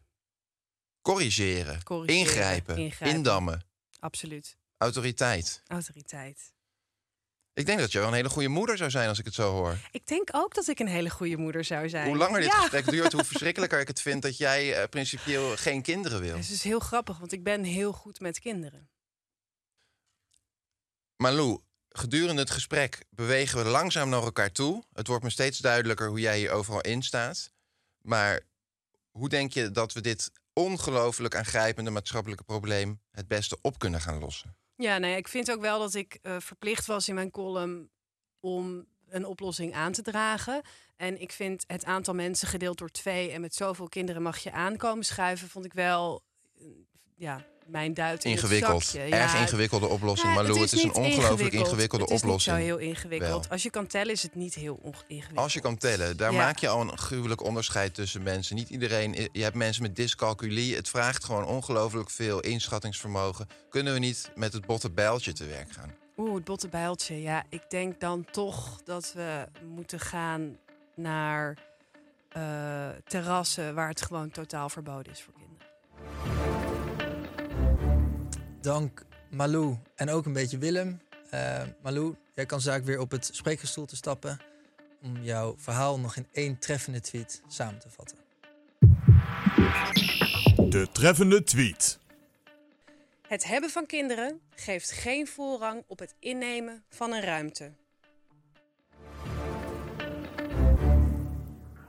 Corrigeren, 1.02 1.84
Corrigeren, 1.84 2.20
ingrijpen, 2.28 2.78
ingrijpen. 2.78 3.18
indammen, 3.18 3.64
Absoluut. 4.00 4.58
autoriteit. 4.78 5.64
Autoriteit. 5.68 6.54
Ik 7.54 7.66
denk 7.66 7.80
dat 7.80 7.92
je 7.92 8.00
wel 8.00 8.08
een 8.08 8.14
hele 8.14 8.30
goede 8.30 8.48
moeder 8.48 8.78
zou 8.78 8.90
zijn 8.90 9.10
als 9.10 9.20
ik 9.20 9.26
het 9.26 9.34
zo 9.34 9.52
hoor. 9.52 9.78
Ik 9.92 10.08
denk 10.08 10.30
ook 10.32 10.54
dat 10.56 10.68
ik 10.68 10.80
een 10.80 10.88
hele 10.88 11.10
goede 11.10 11.38
moeder 11.38 11.64
zou 11.64 11.90
zijn. 11.90 12.08
Hoe 12.08 12.18
langer 12.18 12.42
dit 12.42 12.50
Ja. 12.50 12.60
gesprek 12.60 12.86
duurt, 12.90 13.12
hoe 13.12 13.24
verschrikkelijker 13.32 13.80
ik 13.80 13.88
het 13.88 14.02
vind 14.02 14.22
dat 14.22 14.38
jij 14.38 14.74
eh, 14.76 14.90
principieel 14.90 15.58
geen 15.58 15.82
kinderen 15.82 16.22
wil. 16.22 16.36
Het 16.38 16.50
is 16.50 16.64
heel 16.64 16.80
grappig, 16.80 17.18
want 17.18 17.32
ik 17.32 17.44
ben 17.44 17.64
heel 17.64 17.94
goed 17.94 18.20
met 18.20 18.40
kinderen. 18.40 18.90
Malou, 21.16 21.60
gedurende 21.90 22.42
het 22.42 22.50
gesprek 22.50 23.06
bewegen 23.10 23.64
we 23.64 23.70
langzaam 23.70 24.10
naar 24.10 24.24
elkaar 24.24 24.52
toe. 24.52 24.84
Het 24.94 25.08
wordt 25.08 25.24
me 25.24 25.30
steeds 25.30 25.58
duidelijker 25.58 26.08
hoe 26.08 26.20
jij 26.20 26.38
hier 26.38 26.52
overal 26.52 26.82
in 26.82 27.04
staat. 27.04 27.52
Maar 28.02 28.40
hoe 29.12 29.30
denk 29.30 29.54
je 29.54 29.72
dat 29.72 29.94
we 29.94 30.02
dit 30.02 30.32
ongelooflijk 30.54 31.36
aangrijpende 31.36 31.90
maatschappelijke 31.90 32.44
probleem 32.44 33.02
het 33.12 33.28
beste 33.28 33.58
op 33.62 33.80
kunnen 33.80 34.02
gaan 34.02 34.20
lossen? 34.20 34.58
Ja, 34.82 34.98
nee, 34.98 35.18
ik 35.18 35.28
vind 35.28 35.52
ook 35.52 35.62
wel 35.62 35.80
dat 35.80 35.94
ik 35.94 36.20
eh, 36.22 36.40
verplicht 36.40 36.86
was 36.86 37.08
in 37.08 37.16
mijn 37.16 37.32
column 37.32 37.90
om 38.40 38.86
een 39.08 39.26
oplossing 39.26 39.74
aan 39.74 39.92
te 39.92 40.02
dragen. 40.02 40.62
En 40.96 41.22
ik 41.22 41.32
vind 41.32 41.64
het 41.68 41.86
aantal 41.86 42.14
mensen 42.14 42.48
gedeeld 42.48 42.78
door 42.78 42.90
twee 42.90 43.32
en 43.32 43.42
met 43.42 43.56
zoveel 43.56 43.90
kinderen 43.90 44.22
mag 44.22 44.38
je 44.38 44.52
aankomen 44.52 45.04
schuiven, 45.04 45.50
vond 45.50 45.66
ik 45.66 45.74
wel, 45.74 46.24
eh, 46.60 46.66
ja, 47.16 47.46
mijn 47.72 47.94
duit 47.94 48.24
in 48.26 48.32
Ingewikkeld. 48.32 48.82
Het 48.82 48.92
zakje. 48.92 49.16
Erg 49.16 49.34
Ja, 49.34 49.40
ingewikkelde 49.40 49.88
oplossing, 49.88 50.34
nou, 50.34 50.44
Malou. 50.46 50.62
Het 50.62 50.74
is, 50.74 50.84
een 50.84 50.90
ongelooflijk 50.94 51.22
ingewikkeld. 51.30 51.66
ingewikkelde 51.66 52.04
het 52.04 52.14
is 52.14 52.22
oplossing. 52.22 52.58
niet 52.58 52.66
zo 52.66 52.72
heel 52.72 52.88
ingewikkeld. 52.88 53.42
Wel. 53.44 53.52
Als 53.52 53.64
je 53.64 53.70
kan 53.70 53.88
tellen 53.88 54.12
is 54.14 54.22
het 54.24 54.36
niet 54.36 54.54
heel 54.56 54.80
ingewikkeld. 55.08 55.38
Als 55.38 55.54
je 55.54 55.62
kan 55.62 55.78
tellen, 55.78 56.18
daar 56.18 56.32
Ja. 56.32 56.38
maak 56.38 56.58
je 56.58 56.68
al 56.68 56.82
een 56.82 56.98
gruwelijk 56.98 57.44
onderscheid 57.44 57.94
tussen 57.94 58.24
mensen. 58.24 58.56
Niet 58.56 58.70
iedereen, 58.70 59.30
je 59.32 59.44
hebt 59.44 59.56
mensen 59.56 59.82
met 59.84 59.96
dyscalculie. 59.96 60.76
Het 60.76 60.90
vraagt 60.90 61.24
gewoon 61.24 61.46
ongelooflijk 61.46 62.10
veel 62.10 62.40
inschattingsvermogen. 62.40 63.48
Kunnen 63.70 63.94
we 63.94 64.00
niet 64.00 64.32
met 64.36 64.54
het 64.54 64.66
botte 64.66 64.92
bijltje 64.92 65.34
te 65.34 65.46
werk 65.46 65.72
gaan? 65.72 65.94
Oeh, 66.18 66.36
het 66.36 66.44
botte 66.44 66.68
bijltje. 66.68 67.22
Ja, 67.22 67.44
ik 67.50 67.62
denk 67.70 68.00
dan 68.00 68.26
toch 68.32 68.82
dat 68.84 69.14
we 69.16 69.48
moeten 69.66 70.00
gaan 70.00 70.58
naar 70.96 71.58
eh, 72.30 72.42
terrassen 73.08 73.76
waar 73.76 73.90
het 73.90 74.02
gewoon 74.02 74.30
totaal 74.32 74.70
verboden 74.70 75.12
is 75.14 75.22
voor 75.22 75.34
kinderen. 75.34 76.49
Dank 78.62 79.06
Malou 79.30 79.78
en 79.96 80.10
ook 80.10 80.26
een 80.26 80.34
beetje 80.34 80.58
Willem. 80.58 81.02
Eh, 81.30 81.62
Malou, 81.82 82.16
jij 82.34 82.46
kan 82.46 82.62
zaak 82.62 82.84
weer 82.84 83.00
op 83.00 83.12
het 83.12 83.30
spreekgestoel 83.32 83.86
te 83.86 83.96
stappen... 83.96 84.40
om 85.02 85.22
jouw 85.22 85.56
verhaal 85.58 86.00
nog 86.00 86.16
in 86.16 86.28
één 86.32 86.60
treffende 86.60 87.02
tweet 87.02 87.42
samen 87.48 87.80
te 87.80 87.90
vatten. 87.90 88.18
De 90.70 90.88
treffende 90.92 91.44
tweet. 91.44 92.00
Het 93.28 93.46
hebben 93.46 93.70
van 93.70 93.86
kinderen 93.86 94.40
geeft 94.56 94.92
geen 94.92 95.28
voorrang 95.28 95.84
op 95.88 96.00
het 96.00 96.16
innemen 96.20 96.84
van 96.90 97.14
een 97.14 97.22
ruimte. 97.22 97.72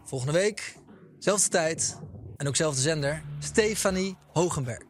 Volgende 0.05 0.33
week, 0.33 0.75
zelfde 1.19 1.49
tijd 1.49 1.99
en 2.37 2.49
ook 2.49 2.57
zelfde 2.57 2.81
zender, 2.81 3.23
Stefanie 3.39 4.17
Hogenberg. 4.33 4.90